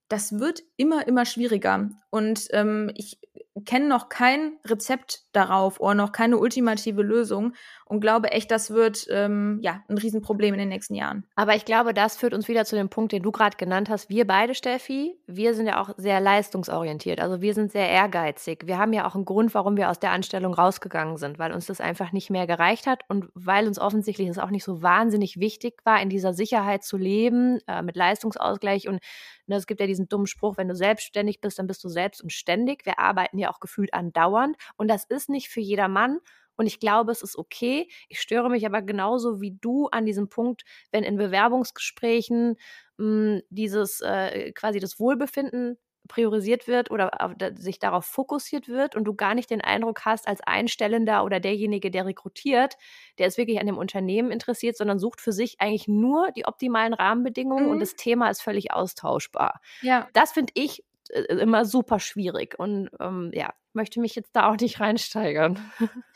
das 0.09 0.39
wird 0.39 0.63
immer, 0.75 1.07
immer 1.07 1.23
schwieriger. 1.25 1.91
Und 2.09 2.47
ähm, 2.49 2.91
ich 2.95 3.19
kenne 3.65 3.87
noch 3.87 4.09
kein 4.09 4.57
Rezept 4.65 5.25
darauf 5.33 5.79
oder 5.79 5.93
noch 5.93 6.11
keine 6.11 6.39
ultimative 6.39 7.03
Lösung 7.03 7.53
und 7.89 8.01
glaube 8.01 8.31
echt, 8.31 8.51
das 8.51 8.69
wird 8.69 9.07
ähm, 9.09 9.57
ja 9.63 9.83
ein 9.89 9.97
Riesenproblem 9.97 10.53
in 10.53 10.59
den 10.59 10.69
nächsten 10.69 10.93
Jahren. 10.93 11.25
Aber 11.35 11.55
ich 11.55 11.65
glaube, 11.65 11.95
das 11.95 12.17
führt 12.17 12.35
uns 12.35 12.47
wieder 12.47 12.63
zu 12.63 12.75
dem 12.75 12.89
Punkt, 12.89 13.11
den 13.11 13.23
du 13.23 13.31
gerade 13.31 13.57
genannt 13.57 13.89
hast. 13.89 14.09
Wir 14.09 14.27
beide, 14.27 14.53
Steffi, 14.53 15.17
wir 15.25 15.55
sind 15.55 15.65
ja 15.65 15.81
auch 15.81 15.89
sehr 15.97 16.21
leistungsorientiert. 16.21 17.19
Also 17.19 17.41
wir 17.41 17.55
sind 17.55 17.71
sehr 17.71 17.89
ehrgeizig. 17.89 18.67
Wir 18.67 18.77
haben 18.77 18.93
ja 18.93 19.07
auch 19.07 19.15
einen 19.15 19.25
Grund, 19.25 19.55
warum 19.55 19.75
wir 19.75 19.89
aus 19.89 19.97
der 19.97 20.11
Anstellung 20.11 20.53
rausgegangen 20.53 21.17
sind, 21.17 21.39
weil 21.39 21.51
uns 21.51 21.65
das 21.65 21.81
einfach 21.81 22.11
nicht 22.11 22.29
mehr 22.29 22.45
gereicht 22.45 22.85
hat 22.85 23.01
und 23.07 23.25
weil 23.33 23.67
uns 23.67 23.79
offensichtlich 23.79 24.29
es 24.29 24.37
auch 24.37 24.51
nicht 24.51 24.63
so 24.63 24.83
wahnsinnig 24.83 25.39
wichtig 25.39 25.79
war, 25.83 25.99
in 25.99 26.09
dieser 26.09 26.35
Sicherheit 26.35 26.83
zu 26.83 26.95
leben, 26.95 27.59
äh, 27.65 27.81
mit 27.81 27.95
Leistungsausgleich 27.95 28.87
und 28.87 28.99
ne, 29.47 29.55
es 29.55 29.65
gibt 29.65 29.81
ja 29.81 29.87
diesen 29.87 30.07
dummen 30.07 30.27
Spruch, 30.27 30.57
wenn 30.57 30.67
du 30.67 30.75
selbstständig 30.75 31.41
bist, 31.41 31.57
dann 31.57 31.65
bist 31.65 31.83
du 31.83 31.89
selbst 31.89 32.21
und 32.21 32.31
ständig. 32.31 32.85
Wir 32.85 32.99
arbeiten 32.99 33.39
ja 33.39 33.49
auch 33.49 33.59
gefühlt 33.59 33.95
andauernd 33.95 34.57
und 34.77 34.89
das 34.89 35.05
ist 35.05 35.27
nicht 35.27 35.49
für 35.49 35.59
jeder 35.59 35.87
Mann 35.87 36.19
Und 36.59 36.67
ich 36.67 36.81
glaube, 36.81 37.13
es 37.13 37.21
ist 37.21 37.37
okay. 37.37 37.87
Ich 38.09 38.19
störe 38.19 38.49
mich 38.49 38.65
aber 38.65 38.81
genauso 38.81 39.39
wie 39.39 39.57
du 39.61 39.87
an 39.87 40.05
diesem 40.05 40.27
Punkt, 40.27 40.63
wenn 40.91 41.05
in 41.05 41.15
Bewerbungsgesprächen 41.15 42.57
mh, 42.97 43.05
hm, 43.05 43.41
dieses 43.49 44.01
äh, 44.01 44.51
quasi 44.51 44.81
das 44.81 44.99
Wohlbefinden 44.99 45.77
priorisiert 46.09 46.67
wird 46.67 46.91
oder 46.91 47.11
sich 47.55 47.79
darauf 47.79 48.03
fokussiert 48.03 48.67
wird 48.67 48.97
und 48.97 49.05
du 49.05 49.13
gar 49.13 49.35
nicht 49.35 49.49
den 49.49 49.61
Eindruck 49.61 50.01
hast, 50.03 50.27
als 50.27 50.41
Einstellender 50.41 51.23
oder 51.23 51.39
derjenige, 51.39 51.91
der 51.91 52.05
rekrutiert, 52.05 52.75
der 53.19 53.27
ist 53.27 53.37
wirklich 53.37 53.61
an 53.61 53.67
dem 53.67 53.77
Unternehmen 53.77 54.29
interessiert, 54.29 54.75
sondern 54.75 54.99
sucht 54.99 55.21
für 55.21 55.31
sich 55.31 55.61
eigentlich 55.61 55.87
nur 55.87 56.31
die 56.31 56.45
optimalen 56.45 56.93
Rahmenbedingungen 56.93 57.65
mhm. 57.65 57.71
und 57.71 57.79
das 57.79 57.95
Thema 57.95 58.29
ist 58.29 58.41
völlig 58.41 58.73
austauschbar. 58.73 59.61
Ja. 59.81 60.09
Das 60.11 60.33
finde 60.33 60.51
ich 60.55 60.83
äh, 61.09 61.21
immer 61.35 61.63
super 61.63 61.99
schwierig 61.99 62.59
und 62.59 62.89
ähm, 62.99 63.31
ja, 63.33 63.53
möchte 63.73 63.99
mich 63.99 64.15
jetzt 64.15 64.35
da 64.35 64.49
auch 64.49 64.57
nicht 64.57 64.79
reinsteigern. 64.79 65.59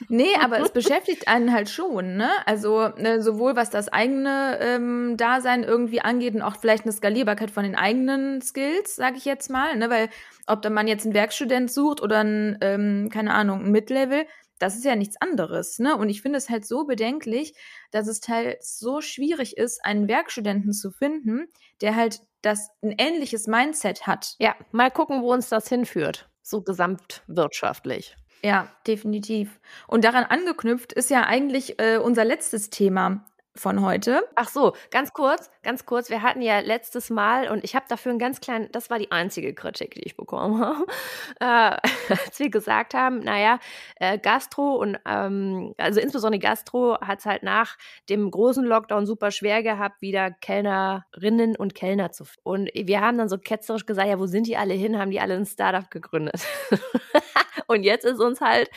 Nee, 0.10 0.36
aber 0.42 0.60
es 0.60 0.72
beschäftigt 0.74 1.28
einen 1.28 1.54
halt 1.54 1.70
schon, 1.70 2.18
ne? 2.18 2.30
Also 2.46 2.90
ne, 2.90 3.22
sowohl 3.22 3.56
was 3.56 3.70
das 3.70 3.90
eigene 3.90 4.58
ähm, 4.60 5.16
Dasein 5.18 5.64
irgendwie 5.64 6.02
angeht 6.02 6.36
und 6.36 6.42
auch 6.42 6.58
vielleicht 6.58 6.84
eine 6.84 6.92
Skalierbarkeit 6.92 7.52
von 7.52 7.64
den 7.64 7.76
eigenen 7.76 8.42
Skills, 8.42 8.96
sage 8.96 9.18
ich 9.18 9.26
jetzt 9.26 9.50
mal, 9.50 9.76
ne? 9.76 9.90
Weil 9.90 10.10
ob 10.48 10.62
da 10.62 10.70
man 10.70 10.88
jetzt 10.88 11.06
einen 11.06 11.14
Werkstudent 11.14 11.72
sucht 11.72 12.02
oder 12.02 12.24
ein, 12.24 12.58
ähm, 12.62 13.10
keine 13.12 13.34
Ahnung, 13.34 13.66
ein 13.66 13.72
Midlevel, 13.72 14.26
das 14.60 14.76
ist 14.76 14.86
ja 14.86 14.96
nichts 14.96 15.20
anderes, 15.20 15.80
ne? 15.80 15.96
Und 15.96 16.10
ich 16.10 16.22
finde 16.22 16.38
es 16.38 16.50
halt 16.50 16.66
so 16.66 16.86
bedenklich, 16.86 17.54
dass 17.92 18.08
es 18.08 18.20
teils 18.20 18.80
so 18.80 19.02
schwierig 19.02 19.58
ist, 19.58 19.84
einen 19.86 20.08
Werkstudenten 20.08 20.74
zu 20.74 20.92
finden, 20.92 21.48
der 21.82 21.96
halt 21.96 22.22
das 22.42 22.70
ein 22.82 22.96
ähnliches 22.98 23.48
Mindset 23.48 24.08
hat. 24.08 24.36
Ja, 24.40 24.56
mal 24.72 24.92
gucken, 24.92 25.22
wo 25.22 25.32
uns 25.32 25.50
das 25.50 25.70
hinführt 25.70 26.30
so 26.44 26.62
gesamtwirtschaftlich. 26.62 28.16
Ja, 28.44 28.68
definitiv. 28.86 29.60
Und 29.88 30.04
daran 30.04 30.26
angeknüpft 30.26 30.94
ist 30.94 31.10
ja 31.10 31.24
eigentlich 31.24 31.80
äh, 31.80 31.98
unser 31.98 32.26
letztes 32.26 32.70
Thema 32.70 33.26
von 33.56 33.82
heute. 33.82 34.24
Ach 34.36 34.50
so, 34.50 34.74
ganz 34.90 35.14
kurz, 35.14 35.52
ganz 35.62 35.86
kurz. 35.86 36.10
Wir 36.10 36.24
hatten 36.24 36.42
ja 36.42 36.60
letztes 36.60 37.10
Mal 37.10 37.50
und 37.50 37.64
ich 37.64 37.76
habe 37.76 37.86
dafür 37.88 38.10
einen 38.10 38.20
ganz 38.20 38.42
kleinen, 38.42 38.72
das 38.72 38.90
war 38.90 38.98
die 38.98 39.12
einzige 39.12 39.54
Kritik, 39.54 39.94
die 39.96 40.02
ich 40.02 40.18
bekommen 40.18 40.60
habe, 40.60 40.86
äh, 41.40 41.78
als 42.10 42.40
wir 42.40 42.50
gesagt 42.50 42.94
haben, 42.94 43.20
naja, 43.20 43.60
äh, 43.98 44.18
Gastro 44.18 44.76
und 44.76 44.98
ähm, 45.06 45.76
also 45.78 46.00
insbesondere 46.00 46.40
Gastro 46.40 47.00
hat 47.00 47.20
es 47.20 47.26
halt 47.26 47.44
nach 47.44 47.78
dem 48.10 48.32
großen 48.32 48.66
Lockdown 48.66 49.06
super 49.06 49.32
schwer 49.32 49.62
gehabt, 49.62 50.02
wieder 50.02 50.32
Kellnerinnen 50.32 51.56
und 51.56 51.76
Kellner 51.76 52.12
zu 52.12 52.26
finden. 52.26 52.42
Und 52.44 52.70
wir 52.74 53.02
haben 53.02 53.18
dann 53.18 53.30
so 53.30 53.38
ketzerisch 53.38 53.86
gesagt, 53.86 54.08
ja, 54.08 54.20
wo 54.20 54.26
sind 54.26 54.48
die 54.48 54.58
alle 54.58 54.74
hin? 54.74 54.98
Haben 54.98 55.12
die 55.12 55.20
alle 55.20 55.36
ein 55.36 55.46
Startup 55.46 55.90
gegründet? 55.90 56.42
Und 57.68 57.84
jetzt 57.84 58.06
ist 58.06 58.20
uns 58.20 58.42
halt 58.42 58.70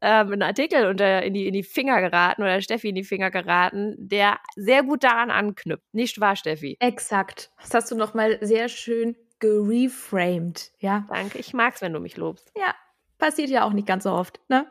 ähm, 0.00 0.32
ein 0.32 0.42
Artikel 0.42 0.86
unter, 0.86 1.22
in, 1.22 1.34
die, 1.34 1.46
in 1.46 1.52
die 1.52 1.62
Finger 1.62 2.00
geraten 2.00 2.42
oder 2.42 2.60
Steffi 2.60 2.88
in 2.88 2.94
die 2.94 3.04
Finger 3.04 3.30
geraten, 3.30 3.94
der 3.98 4.38
sehr 4.56 4.82
gut 4.82 5.04
daran 5.04 5.30
anknüpft. 5.30 5.84
Nicht 5.92 6.20
wahr, 6.20 6.36
Steffi? 6.36 6.76
Exakt. 6.80 7.50
Das 7.60 7.74
hast 7.74 7.90
du 7.90 7.96
nochmal 7.96 8.38
sehr 8.40 8.68
schön 8.68 9.16
gereframed, 9.40 10.72
ja. 10.78 11.06
Danke, 11.08 11.38
ich 11.38 11.52
mag's, 11.52 11.82
wenn 11.82 11.92
du 11.92 12.00
mich 12.00 12.16
lobst. 12.16 12.50
Ja, 12.56 12.74
passiert 13.18 13.50
ja 13.50 13.64
auch 13.64 13.72
nicht 13.72 13.86
ganz 13.86 14.04
so 14.04 14.10
oft, 14.10 14.40
ne? 14.48 14.66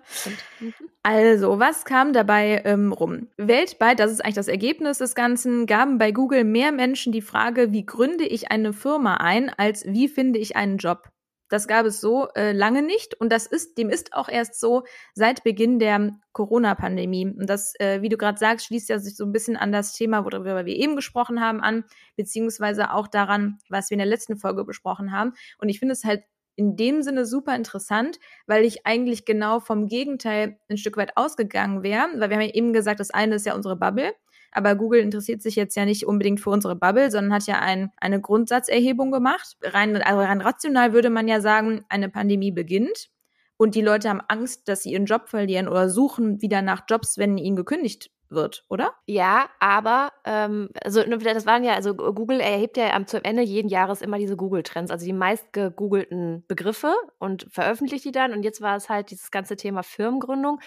Mhm. 0.60 0.74
Also, 1.04 1.60
was 1.60 1.86
kam 1.86 2.14
dabei 2.14 2.62
ähm, 2.66 2.92
rum? 2.92 3.28
Weltweit, 3.38 4.00
das 4.00 4.12
ist 4.12 4.24
eigentlich 4.24 4.36
das 4.36 4.48
Ergebnis 4.48 5.00
des 5.00 5.16
Ganzen, 5.16 5.66
gaben 5.66 5.98
bei 5.98 6.12
Google 6.12 6.44
mehr 6.44 6.72
Menschen 6.72 7.12
die 7.12 7.22
Frage, 7.22 7.72
wie 7.72 7.86
gründe 7.86 8.26
ich 8.26 8.52
eine 8.52 8.74
Firma 8.74 9.18
ein, 9.18 9.50
als 9.50 9.86
wie 9.86 10.08
finde 10.08 10.40
ich 10.40 10.56
einen 10.56 10.78
Job. 10.78 11.10
Das 11.54 11.68
gab 11.68 11.86
es 11.86 12.02
so 12.02 12.30
äh, 12.34 12.52
lange 12.52 12.82
nicht 12.82 13.14
und 13.14 13.32
das 13.32 13.46
ist, 13.46 13.78
dem 13.78 13.92
ist 13.92 14.14
auch 14.14 14.28
erst 14.28 14.60
so 14.60 14.86
seit 15.14 15.44
Beginn 15.44 15.78
der 15.78 16.18
Corona-Pandemie. 16.32 17.28
Und 17.28 17.48
das, 17.48 17.80
äh, 17.80 18.02
wie 18.02 18.10
du 18.10 18.18
gerade 18.18 18.40
sagst, 18.40 18.66
schließt 18.66 18.90
ja 18.90 18.98
sich 18.98 19.16
so 19.16 19.24
ein 19.24 19.32
bisschen 19.32 19.56
an 19.56 19.72
das 19.72 19.94
Thema, 19.94 20.26
worüber 20.26 20.66
wir 20.66 20.76
eben 20.76 20.96
gesprochen 20.96 21.42
haben, 21.42 21.62
an, 21.62 21.84
beziehungsweise 22.16 22.92
auch 22.92 23.08
daran, 23.08 23.60
was 23.70 23.92
wir 23.92 23.96
in 23.96 24.00
der 24.00 24.08
letzten 24.08 24.36
Folge 24.36 24.66
besprochen 24.66 25.12
haben. 25.12 25.34
Und 25.60 25.70
ich 25.70 25.78
finde 25.78 25.94
es 25.94 26.04
halt 26.04 26.24
in 26.56 26.76
dem 26.76 27.04
Sinne 27.04 27.28
super 27.28 27.56
interessant, 27.56 28.18
weil 28.48 28.66
ich 28.66 28.88
eigentlich 28.88 29.24
genau 29.24 29.60
vom 29.60 29.88
Gegenteil 29.88 30.58
ein 30.70 30.78
Stück 30.78 30.98
weit 30.98 31.18
ausgegangen 31.18 31.84
wäre, 31.84 32.08
weil 32.16 32.32
wir 32.32 32.38
haben 32.38 32.46
ja 32.48 32.56
eben 32.56 32.74
gesagt, 32.74 33.00
das 33.00 33.12
eine 33.12 33.36
ist 33.36 33.46
ja 33.46 33.54
unsere 33.54 33.76
Bubble 33.76 34.16
aber 34.54 34.76
Google 34.76 35.02
interessiert 35.02 35.42
sich 35.42 35.56
jetzt 35.56 35.76
ja 35.76 35.86
nicht 35.86 36.06
unbedingt 36.06 36.40
für 36.40 36.50
unsere 36.50 36.76
Bubble, 36.76 37.12
sondern 37.12 37.34
hat 37.34 37.48
ja 37.48 37.60
ein, 37.60 37.92
eine 37.98 38.22
Grundsatzerhebung 38.22 39.12
gemacht. 39.12 39.58
Rein, 39.62 39.96
also 40.02 40.20
rein 40.20 40.42
rational 40.42 40.94
würde 40.94 41.10
man 41.10 41.28
ja 41.28 41.42
sagen, 41.42 41.86
eine 41.90 42.10
Pandemie 42.10 42.52
beginnt 42.52 43.10
und 43.58 43.76
die 43.76 43.82
Leute 43.82 44.10
haben 44.10 44.22
Angst, 44.28 44.68
dass 44.68 44.84
sie 44.84 44.92
ihren 44.92 45.06
Job 45.06 45.30
verlieren 45.30 45.68
oder 45.68 45.90
suchen 45.90 46.42
wieder 46.42 46.62
nach 46.62 46.84
Jobs, 46.90 47.18
wenn 47.18 47.38
ihnen 47.38 47.56
gekündigt 47.56 48.12
wird, 48.30 48.66
oder? 48.70 48.94
Ja, 49.06 49.50
aber 49.60 50.12
ähm, 50.26 50.70
also 50.84 51.04
das 51.04 51.46
waren 51.46 51.64
ja, 51.64 51.74
also 51.74 51.96
Google 51.96 52.40
erhebt 52.40 52.78
ja 52.78 52.94
am 52.94 53.08
zum 53.08 53.22
Ende 53.24 53.44
jeden 53.44 53.70
Jahres 53.70 54.02
immer 54.02 54.18
diese 54.18 54.36
Google-Trends, 54.36 54.92
also 54.92 55.06
die 55.06 55.14
meist 55.14 55.54
gegoogelten 55.54 56.44
Begriffe 56.48 56.94
und 57.20 57.48
veröffentlicht 57.52 58.06
die 58.06 58.12
dann. 58.12 58.34
Und 58.34 58.44
jetzt 58.44 58.62
war 58.62 58.76
es 58.76 58.90
halt 58.90 59.12
dieses 59.12 59.32
ganze 59.32 59.56
Thema 59.56 59.84
Firmengründung. 59.84 60.60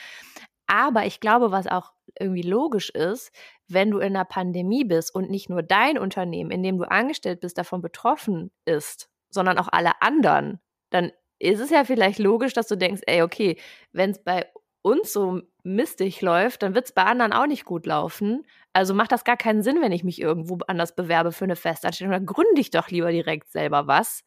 Aber 0.66 1.06
ich 1.06 1.20
glaube, 1.20 1.50
was 1.50 1.66
auch 1.66 1.92
irgendwie 2.20 2.42
logisch 2.42 2.90
ist, 2.90 3.32
wenn 3.68 3.90
du 3.90 3.98
in 3.98 4.14
einer 4.14 4.24
Pandemie 4.24 4.84
bist 4.84 5.14
und 5.14 5.30
nicht 5.30 5.48
nur 5.48 5.62
dein 5.62 5.98
Unternehmen, 5.98 6.50
in 6.50 6.62
dem 6.62 6.78
du 6.78 6.84
angestellt 6.84 7.40
bist, 7.40 7.58
davon 7.58 7.82
betroffen 7.82 8.50
ist, 8.64 9.08
sondern 9.30 9.58
auch 9.58 9.68
alle 9.70 10.00
anderen, 10.02 10.60
dann 10.90 11.12
ist 11.38 11.60
es 11.60 11.70
ja 11.70 11.84
vielleicht 11.84 12.18
logisch, 12.18 12.52
dass 12.52 12.68
du 12.68 12.76
denkst, 12.76 13.02
ey, 13.06 13.22
okay, 13.22 13.58
wenn 13.92 14.10
es 14.10 14.22
bei 14.22 14.46
uns 14.82 15.12
so 15.12 15.42
mistig 15.64 16.22
läuft, 16.22 16.62
dann 16.62 16.74
wird 16.74 16.86
es 16.86 16.92
bei 16.92 17.02
anderen 17.02 17.32
auch 17.32 17.46
nicht 17.46 17.64
gut 17.64 17.86
laufen. 17.86 18.46
Also 18.72 18.94
macht 18.94 19.10
das 19.10 19.24
gar 19.24 19.36
keinen 19.36 19.62
Sinn, 19.62 19.80
wenn 19.80 19.92
ich 19.92 20.04
mich 20.04 20.20
irgendwo 20.20 20.58
anders 20.68 20.94
bewerbe 20.94 21.32
für 21.32 21.44
eine 21.44 21.56
Festanstellung. 21.56 22.12
Dann 22.12 22.26
gründe 22.26 22.60
ich 22.60 22.70
doch 22.70 22.88
lieber 22.88 23.10
direkt 23.10 23.50
selber 23.50 23.88
was 23.88 24.22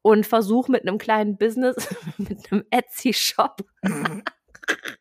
und 0.00 0.26
versuche 0.26 0.72
mit 0.72 0.82
einem 0.82 0.98
kleinen 0.98 1.36
Business, 1.36 1.94
mit 2.18 2.50
einem 2.50 2.64
Etsy-Shop 2.70 3.64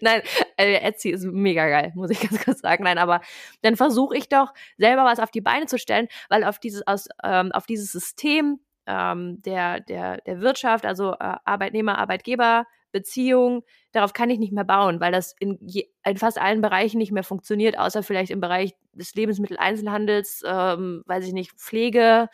Nein, 0.00 0.22
äh, 0.56 0.74
Etsy 0.74 1.10
ist 1.10 1.24
mega 1.24 1.68
geil, 1.68 1.92
muss 1.94 2.10
ich 2.10 2.20
ganz 2.20 2.44
kurz 2.44 2.60
sagen. 2.60 2.84
Nein, 2.84 2.98
aber 2.98 3.20
dann 3.62 3.76
versuche 3.76 4.16
ich 4.16 4.28
doch 4.28 4.52
selber 4.78 5.04
was 5.04 5.18
auf 5.18 5.30
die 5.30 5.40
Beine 5.40 5.66
zu 5.66 5.78
stellen, 5.78 6.08
weil 6.28 6.44
auf 6.44 6.58
dieses, 6.58 6.86
aus, 6.86 7.08
ähm, 7.24 7.52
auf 7.52 7.66
dieses 7.66 7.92
System 7.92 8.60
ähm, 8.86 9.40
der, 9.42 9.80
der, 9.80 10.20
der 10.22 10.40
Wirtschaft, 10.40 10.86
also 10.86 11.12
äh, 11.12 11.36
Arbeitnehmer, 11.44 11.98
Arbeitgeber, 11.98 12.66
Beziehung, 12.90 13.64
darauf 13.92 14.12
kann 14.12 14.30
ich 14.30 14.38
nicht 14.38 14.52
mehr 14.52 14.64
bauen, 14.64 15.00
weil 15.00 15.12
das 15.12 15.34
in, 15.40 15.58
je, 15.60 15.88
in 16.04 16.18
fast 16.18 16.38
allen 16.38 16.60
Bereichen 16.60 16.98
nicht 16.98 17.12
mehr 17.12 17.24
funktioniert, 17.24 17.78
außer 17.78 18.02
vielleicht 18.02 18.30
im 18.30 18.40
Bereich 18.40 18.74
des 18.92 19.14
Lebensmitteleinzelhandels, 19.14 20.42
ähm, 20.46 21.02
weiß 21.06 21.26
ich 21.26 21.32
nicht, 21.32 21.52
Pflege. 21.52 22.28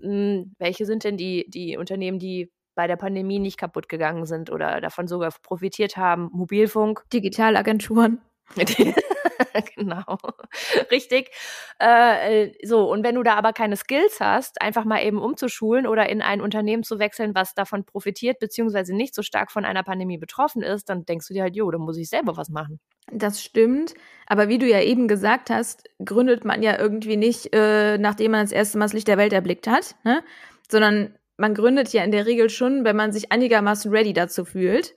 Mh, 0.00 0.10
hm, 0.10 0.54
welche 0.58 0.84
sind 0.84 1.04
denn 1.04 1.16
die, 1.16 1.46
die 1.48 1.76
Unternehmen, 1.78 2.18
die 2.18 2.52
bei 2.74 2.86
der 2.86 2.96
Pandemie 2.96 3.38
nicht 3.38 3.58
kaputt 3.58 3.88
gegangen 3.88 4.26
sind 4.26 4.50
oder 4.50 4.80
davon 4.80 5.06
sogar 5.06 5.32
profitiert 5.42 5.96
haben. 5.96 6.30
Mobilfunk. 6.32 7.04
Digitalagenturen. 7.12 8.20
genau, 9.76 10.18
richtig. 10.90 11.30
Äh, 11.78 12.50
so, 12.62 12.90
und 12.90 13.04
wenn 13.04 13.14
du 13.14 13.22
da 13.22 13.34
aber 13.34 13.52
keine 13.52 13.76
Skills 13.76 14.20
hast, 14.20 14.60
einfach 14.60 14.84
mal 14.84 15.02
eben 15.02 15.18
umzuschulen 15.18 15.86
oder 15.86 16.08
in 16.08 16.22
ein 16.22 16.40
Unternehmen 16.40 16.82
zu 16.82 16.98
wechseln, 16.98 17.34
was 17.34 17.54
davon 17.54 17.84
profitiert, 17.84 18.38
beziehungsweise 18.38 18.94
nicht 18.94 19.14
so 19.14 19.22
stark 19.22 19.50
von 19.50 19.64
einer 19.64 19.82
Pandemie 19.82 20.18
betroffen 20.18 20.62
ist, 20.62 20.88
dann 20.88 21.04
denkst 21.04 21.28
du 21.28 21.34
dir 21.34 21.42
halt, 21.42 21.56
jo, 21.56 21.70
da 21.70 21.78
muss 21.78 21.96
ich 21.96 22.08
selber 22.08 22.36
was 22.36 22.48
machen. 22.48 22.80
Das 23.12 23.42
stimmt, 23.42 23.94
aber 24.26 24.48
wie 24.48 24.58
du 24.58 24.66
ja 24.66 24.80
eben 24.80 25.08
gesagt 25.08 25.50
hast, 25.50 25.84
gründet 26.04 26.44
man 26.44 26.62
ja 26.62 26.78
irgendwie 26.78 27.16
nicht, 27.16 27.54
äh, 27.54 27.98
nachdem 27.98 28.32
man 28.32 28.42
das 28.42 28.52
erste 28.52 28.78
Mal 28.78 28.86
das 28.86 28.92
Licht 28.94 29.08
der 29.08 29.18
Welt 29.18 29.32
erblickt 29.32 29.66
hat, 29.66 29.96
ne? 30.04 30.22
sondern 30.70 31.14
man 31.36 31.54
gründet 31.54 31.92
ja 31.92 32.04
in 32.04 32.12
der 32.12 32.26
Regel 32.26 32.50
schon, 32.50 32.84
wenn 32.84 32.96
man 32.96 33.12
sich 33.12 33.32
einigermaßen 33.32 33.90
ready 33.90 34.12
dazu 34.12 34.44
fühlt. 34.44 34.94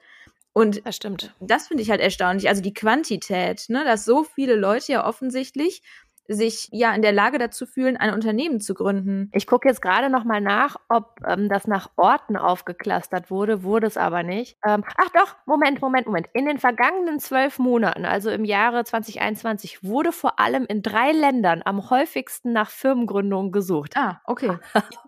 Und 0.53 0.85
das 0.85 0.95
stimmt. 0.95 1.35
Das 1.39 1.67
finde 1.67 1.83
ich 1.83 1.91
halt 1.91 2.01
erstaunlich. 2.01 2.49
Also 2.49 2.63
die 2.63 2.73
Quantität, 2.73 3.65
ne, 3.69 3.83
dass 3.83 4.05
so 4.05 4.23
viele 4.23 4.55
Leute 4.55 4.91
ja 4.91 5.07
offensichtlich 5.07 5.83
sich 6.27 6.67
ja 6.71 6.93
in 6.93 7.01
der 7.01 7.11
Lage 7.11 7.37
dazu 7.37 7.65
fühlen, 7.65 7.97
ein 7.97 8.13
Unternehmen 8.13 8.59
zu 8.59 8.73
gründen. 8.73 9.29
Ich 9.33 9.47
gucke 9.47 9.67
jetzt 9.67 9.81
gerade 9.81 10.09
noch 10.09 10.23
mal 10.23 10.41
nach, 10.41 10.75
ob 10.89 11.19
ähm, 11.25 11.47
das 11.49 11.67
nach 11.67 11.91
Orten 11.95 12.35
aufgeklustert 12.35 13.31
wurde, 13.31 13.63
wurde 13.63 13.87
es 13.87 13.97
aber 13.97 14.23
nicht. 14.23 14.57
Ähm, 14.67 14.83
ach 14.97 15.09
doch, 15.13 15.35
Moment, 15.45 15.81
Moment, 15.81 16.07
Moment. 16.07 16.27
In 16.33 16.45
den 16.45 16.57
vergangenen 16.57 17.19
zwölf 17.19 17.59
Monaten, 17.59 18.05
also 18.05 18.29
im 18.29 18.43
Jahre 18.43 18.83
2021, 18.83 19.83
wurde 19.83 20.11
vor 20.11 20.39
allem 20.39 20.65
in 20.65 20.81
drei 20.81 21.11
Ländern 21.11 21.61
am 21.63 21.89
häufigsten 21.89 22.51
nach 22.51 22.69
Firmengründungen 22.69 23.51
gesucht. 23.51 23.95
Ah, 23.95 24.21
okay. 24.25 24.57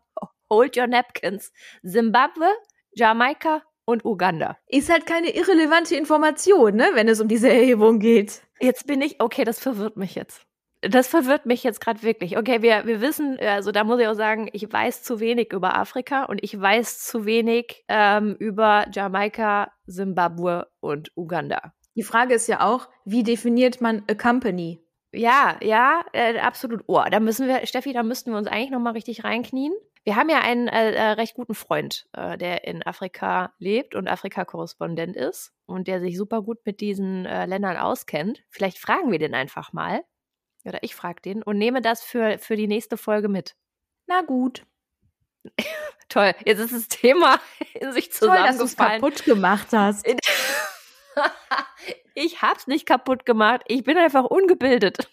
Hold 0.50 0.78
Your 0.78 0.88
Napkins. 0.88 1.52
Zimbabwe, 1.84 2.48
Jamaika 2.94 3.64
und 3.86 4.06
Uganda. 4.06 4.58
Ist 4.68 4.92
halt 4.92 5.06
keine 5.06 5.36
irrelevante 5.36 5.96
Information, 5.96 6.76
ne, 6.76 6.92
wenn 6.94 7.08
es 7.08 7.22
um 7.22 7.28
diese 7.28 7.50
Erhebung 7.50 8.00
geht. 8.00 8.42
Jetzt 8.60 8.88
bin 8.88 9.02
ich, 9.02 9.20
okay, 9.20 9.44
das 9.44 9.60
verwirrt 9.60 9.98
mich 9.98 10.16
jetzt. 10.16 10.46
Das 10.82 11.08
verwirrt 11.08 11.46
mich 11.46 11.64
jetzt 11.64 11.82
gerade 11.82 12.04
wirklich. 12.04 12.38
Okay, 12.38 12.62
wir, 12.62 12.86
wir 12.86 13.02
wissen, 13.02 13.38
also 13.40 13.72
da 13.72 13.84
muss 13.84 14.00
ich 14.00 14.08
auch 14.08 14.14
sagen, 14.14 14.50
ich 14.54 14.72
weiß 14.72 15.04
zu 15.04 15.20
wenig 15.20 15.52
über 15.52 15.76
Afrika 15.76 16.24
und 16.26 16.42
ich 16.42 16.60
weiß 16.60 17.04
zu 17.04 17.26
wenig 17.26 17.84
ähm, 17.90 18.36
über 18.40 18.86
Jamaika, 18.92 19.72
Zimbabwe 19.88 20.68
und 20.80 21.12
Uganda. 21.16 21.74
Die 21.96 22.04
Frage 22.04 22.36
ist 22.36 22.48
ja 22.48 22.62
auch, 22.62 22.88
wie 23.04 23.24
definiert 23.24 23.82
man 23.82 24.04
a 24.10 24.14
company? 24.14 24.82
Ja, 25.12 25.58
ja, 25.62 26.06
äh, 26.14 26.38
absolut. 26.40 26.84
Oh, 26.88 27.04
da 27.10 27.20
müssen 27.20 27.48
wir, 27.48 27.66
Steffi, 27.66 27.92
da 27.92 28.04
müssten 28.04 28.32
wir 28.32 28.38
uns 28.38 28.48
eigentlich 28.48 28.70
nochmal 28.70 28.94
richtig 28.94 29.24
reinknien. 29.24 29.74
Wir 30.06 30.16
haben 30.16 30.30
ja 30.30 30.40
einen 30.40 30.68
äh, 30.68 30.94
äh, 30.94 31.12
recht 31.12 31.36
guten 31.36 31.54
Freund, 31.54 32.08
äh, 32.14 32.38
der 32.38 32.66
in 32.66 32.86
Afrika 32.86 33.54
lebt 33.60 33.96
und 33.96 34.08
Afrika-Korrespondent 34.08 35.16
ist 35.16 35.54
und 35.66 35.88
der 35.88 36.00
sich 36.00 36.18
super 36.18 36.42
gut 36.42 36.60
mit 36.66 36.82
diesen 36.82 37.26
äh, 37.26 37.46
Ländern 37.46 37.78
auskennt. 37.78 38.44
Vielleicht 38.50 38.80
fragen 38.80 39.12
wir 39.12 39.20
den 39.20 39.36
einfach 39.36 39.74
mal. 39.74 40.04
Oder 40.66 40.84
ich 40.84 40.96
frage 40.96 41.22
den 41.22 41.44
und 41.44 41.58
nehme 41.58 41.82
das 41.82 42.04
für, 42.04 42.38
für 42.38 42.56
die 42.56 42.68
nächste 42.68 42.98
Folge 42.98 43.30
mit. 43.30 43.56
Na 44.08 44.22
gut. 44.22 44.66
Toll, 46.10 46.34
jetzt 46.46 46.60
ist 46.60 46.74
das 46.74 46.88
Thema 46.88 47.40
in 47.74 47.94
sich 47.94 48.12
zusammengefallen. 48.12 48.60
Toll, 48.60 48.72
dass 48.72 48.76
du 48.76 48.86
kaputt 48.86 49.26
gemacht 49.26 49.68
hast. 49.72 50.08
ich 52.16 52.42
hab's 52.42 52.68
nicht 52.68 52.86
kaputt 52.86 53.26
gemacht. 53.26 53.62
Ich 53.68 53.84
bin 53.84 53.98
einfach 53.98 54.24
ungebildet. 54.24 55.10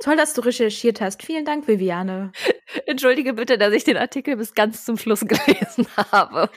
Toll, 0.00 0.16
dass 0.16 0.34
du 0.34 0.40
recherchiert 0.40 1.00
hast. 1.00 1.22
Vielen 1.22 1.44
Dank, 1.44 1.68
Viviane. 1.68 2.32
Entschuldige 2.86 3.34
bitte, 3.34 3.58
dass 3.58 3.72
ich 3.72 3.84
den 3.84 3.96
Artikel 3.96 4.36
bis 4.36 4.54
ganz 4.54 4.84
zum 4.84 4.96
Schluss 4.96 5.20
gelesen 5.26 5.86
habe. 6.12 6.50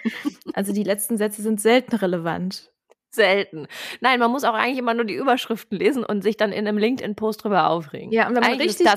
Also 0.54 0.74
die 0.74 0.84
letzten 0.84 1.18
Sätze 1.18 1.42
sind 1.42 1.62
selten 1.62 1.96
relevant. 1.96 2.72
Selten. 3.10 3.68
Nein, 4.00 4.20
man 4.20 4.32
muss 4.32 4.44
auch 4.44 4.54
eigentlich 4.54 4.78
immer 4.78 4.94
nur 4.94 5.06
die 5.06 5.16
Überschriften 5.16 5.78
lesen 5.78 6.04
und 6.04 6.22
sich 6.22 6.38
dann 6.38 6.52
in 6.52 6.68
einem 6.68 6.78
LinkedIn-Post 6.78 7.44
drüber 7.44 7.70
aufregen. 7.70 8.12
Ja, 8.12 8.28
und 8.28 8.36
wenn 8.36 8.44
man, 8.44 8.54
richtig, 8.54 8.88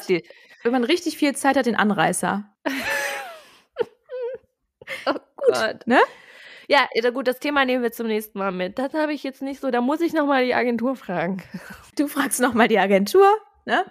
wenn 0.62 0.72
man 0.72 0.84
richtig 0.84 1.16
viel 1.16 1.34
Zeit 1.34 1.56
hat, 1.56 1.66
den 1.66 1.76
Anreißer. 1.76 2.44
oh 5.06 5.12
gut, 5.12 5.54
Gott. 5.54 5.86
ne? 5.86 6.00
Ja, 6.68 6.86
gut, 7.12 7.26
das 7.26 7.40
Thema 7.40 7.64
nehmen 7.64 7.82
wir 7.82 7.90
zum 7.90 8.06
nächsten 8.06 8.38
Mal 8.38 8.52
mit. 8.52 8.78
Das 8.78 8.94
habe 8.94 9.12
ich 9.12 9.24
jetzt 9.24 9.42
nicht 9.42 9.60
so, 9.60 9.72
da 9.72 9.80
muss 9.80 10.00
ich 10.00 10.12
nochmal 10.12 10.44
die 10.44 10.54
Agentur 10.54 10.94
fragen. 10.94 11.42
Du 11.98 12.06
fragst 12.06 12.40
nochmal 12.40 12.68
die 12.68 12.78
Agentur, 12.78 13.26
ne? 13.66 13.84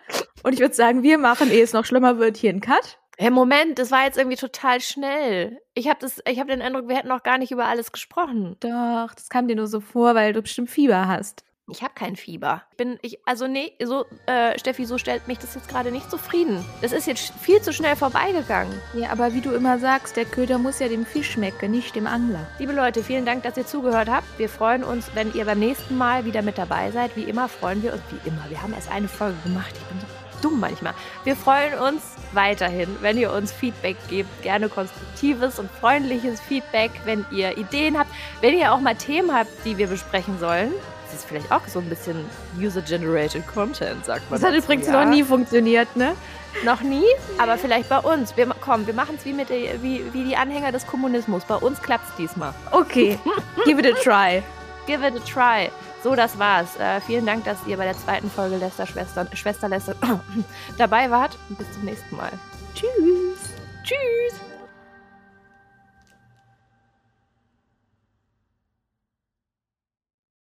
Und 0.43 0.53
ich 0.53 0.61
würde 0.61 0.73
sagen, 0.73 1.03
wir 1.03 1.17
machen, 1.17 1.51
ehe 1.51 1.61
es 1.61 1.73
noch 1.73 1.83
schlimmer 1.83 2.19
wird, 2.19 2.37
hier 2.37 2.51
einen 2.51 2.61
Cut. 2.61 2.97
Hey, 3.21 3.31
Moment, 3.31 3.77
das 3.79 3.91
war 3.91 4.05
jetzt 4.05 4.17
irgendwie 4.17 4.37
total 4.37 4.79
schnell. 4.79 5.59
Ich 5.73 5.89
habe 5.89 6.07
hab 6.07 6.47
den 6.47 6.61
Eindruck, 6.61 6.87
wir 6.87 6.95
hätten 6.95 7.09
noch 7.09 7.21
gar 7.21 7.37
nicht 7.37 7.51
über 7.51 7.65
alles 7.65 7.91
gesprochen. 7.91 8.55
Doch, 8.61 9.13
das 9.13 9.27
kam 9.27 9.49
dir 9.49 9.57
nur 9.57 9.67
so 9.67 9.81
vor, 9.81 10.15
weil 10.15 10.31
du 10.31 10.41
bestimmt 10.41 10.69
Fieber 10.69 11.05
hast. 11.09 11.43
Ich 11.67 11.83
habe 11.83 11.93
kein 11.95 12.15
Fieber. 12.15 12.63
Bin 12.77 12.97
ich, 13.01 13.19
also 13.27 13.47
nee, 13.47 13.73
so, 13.83 14.05
äh, 14.25 14.57
Steffi, 14.57 14.85
so 14.85 14.97
stellt 14.97 15.27
mich 15.27 15.37
das 15.37 15.53
jetzt 15.53 15.67
gerade 15.67 15.91
nicht 15.91 16.09
zufrieden. 16.09 16.63
Das 16.81 16.93
ist 16.93 17.07
jetzt 17.07 17.33
viel 17.41 17.61
zu 17.61 17.73
schnell 17.73 17.97
vorbeigegangen. 17.97 18.73
Ja, 18.93 19.09
aber 19.09 19.33
wie 19.33 19.41
du 19.41 19.51
immer 19.51 19.79
sagst, 19.79 20.15
der 20.15 20.23
Köder 20.23 20.57
muss 20.57 20.79
ja 20.79 20.87
dem 20.87 21.05
Fisch 21.05 21.31
schmecken, 21.31 21.71
nicht 21.71 21.97
dem 21.97 22.07
Angler. 22.07 22.47
Liebe 22.57 22.71
Leute, 22.71 23.03
vielen 23.03 23.25
Dank, 23.25 23.43
dass 23.43 23.57
ihr 23.57 23.67
zugehört 23.67 24.07
habt. 24.07 24.39
Wir 24.39 24.47
freuen 24.47 24.85
uns, 24.85 25.13
wenn 25.13 25.33
ihr 25.33 25.43
beim 25.43 25.59
nächsten 25.59 25.97
Mal 25.97 26.23
wieder 26.23 26.41
mit 26.41 26.57
dabei 26.57 26.89
seid. 26.91 27.17
Wie 27.17 27.23
immer 27.23 27.49
freuen 27.49 27.83
wir 27.83 27.91
uns, 27.91 28.03
wie 28.11 28.29
immer. 28.29 28.45
Wir 28.47 28.61
haben 28.61 28.71
erst 28.71 28.89
eine 28.89 29.09
Folge 29.09 29.37
gemacht. 29.43 29.75
Ich 29.75 29.83
bin 29.89 29.99
so 29.99 30.18
dumm 30.41 30.59
manchmal. 30.59 30.93
Wir 31.23 31.35
freuen 31.35 31.77
uns 31.79 32.01
weiterhin, 32.33 32.87
wenn 33.01 33.17
ihr 33.17 33.31
uns 33.31 33.51
Feedback 33.51 33.97
gebt. 34.09 34.29
Gerne 34.43 34.69
konstruktives 34.69 35.59
und 35.59 35.69
freundliches 35.71 36.39
Feedback, 36.41 36.91
wenn 37.05 37.25
ihr 37.31 37.57
Ideen 37.57 37.97
habt. 37.97 38.11
Wenn 38.41 38.57
ihr 38.57 38.73
auch 38.73 38.79
mal 38.79 38.95
Themen 38.95 39.33
habt, 39.33 39.49
die 39.65 39.77
wir 39.77 39.87
besprechen 39.87 40.39
sollen 40.39 40.71
das 41.09 41.21
ist 41.21 41.27
vielleicht 41.27 41.51
auch 41.51 41.67
so 41.67 41.79
ein 41.79 41.89
bisschen 41.89 42.23
User-Generated 42.59 43.47
Content, 43.47 44.05
sagt 44.05 44.29
man. 44.29 44.39
Das 44.39 44.47
hat 44.47 44.55
übrigens 44.55 44.87
ja. 44.87 45.03
noch 45.03 45.09
nie 45.09 45.23
funktioniert, 45.23 45.95
ne? 45.95 46.15
Noch 46.63 46.81
nie, 46.81 47.05
aber 47.37 47.57
vielleicht 47.57 47.89
bei 47.89 47.99
uns. 47.99 48.35
Wir, 48.37 48.47
komm, 48.61 48.85
wir 48.85 48.93
machen 48.93 49.15
es 49.17 49.25
wie, 49.25 49.35
wie, 49.37 50.03
wie 50.13 50.23
die 50.23 50.35
Anhänger 50.35 50.71
des 50.71 50.85
Kommunismus. 50.85 51.43
Bei 51.45 51.55
uns 51.55 51.81
klappt 51.81 52.09
es 52.09 52.15
diesmal. 52.15 52.53
Okay, 52.71 53.17
give 53.65 53.79
it 53.79 53.87
a 53.87 53.97
try. 54.01 54.43
Give 54.85 55.05
it 55.05 55.15
a 55.15 55.19
try. 55.19 55.71
So, 56.03 56.15
das 56.15 56.39
war's. 56.39 56.77
Äh, 56.77 57.01
vielen 57.01 57.25
Dank, 57.25 57.43
dass 57.45 57.57
ihr 57.67 57.77
bei 57.77 57.85
der 57.85 57.97
zweiten 57.97 58.29
Folge 58.29 58.57
Lester 58.57 58.85
Schwester, 58.85 59.27
Schwester 59.33 59.67
Lester 59.67 59.95
dabei 60.77 61.11
wart. 61.11 61.37
Und 61.49 61.57
bis 61.57 61.71
zum 61.73 61.83
nächsten 61.83 62.15
Mal. 62.15 62.31
Tschüss. 62.73 63.39
Tschüss. 63.83 64.48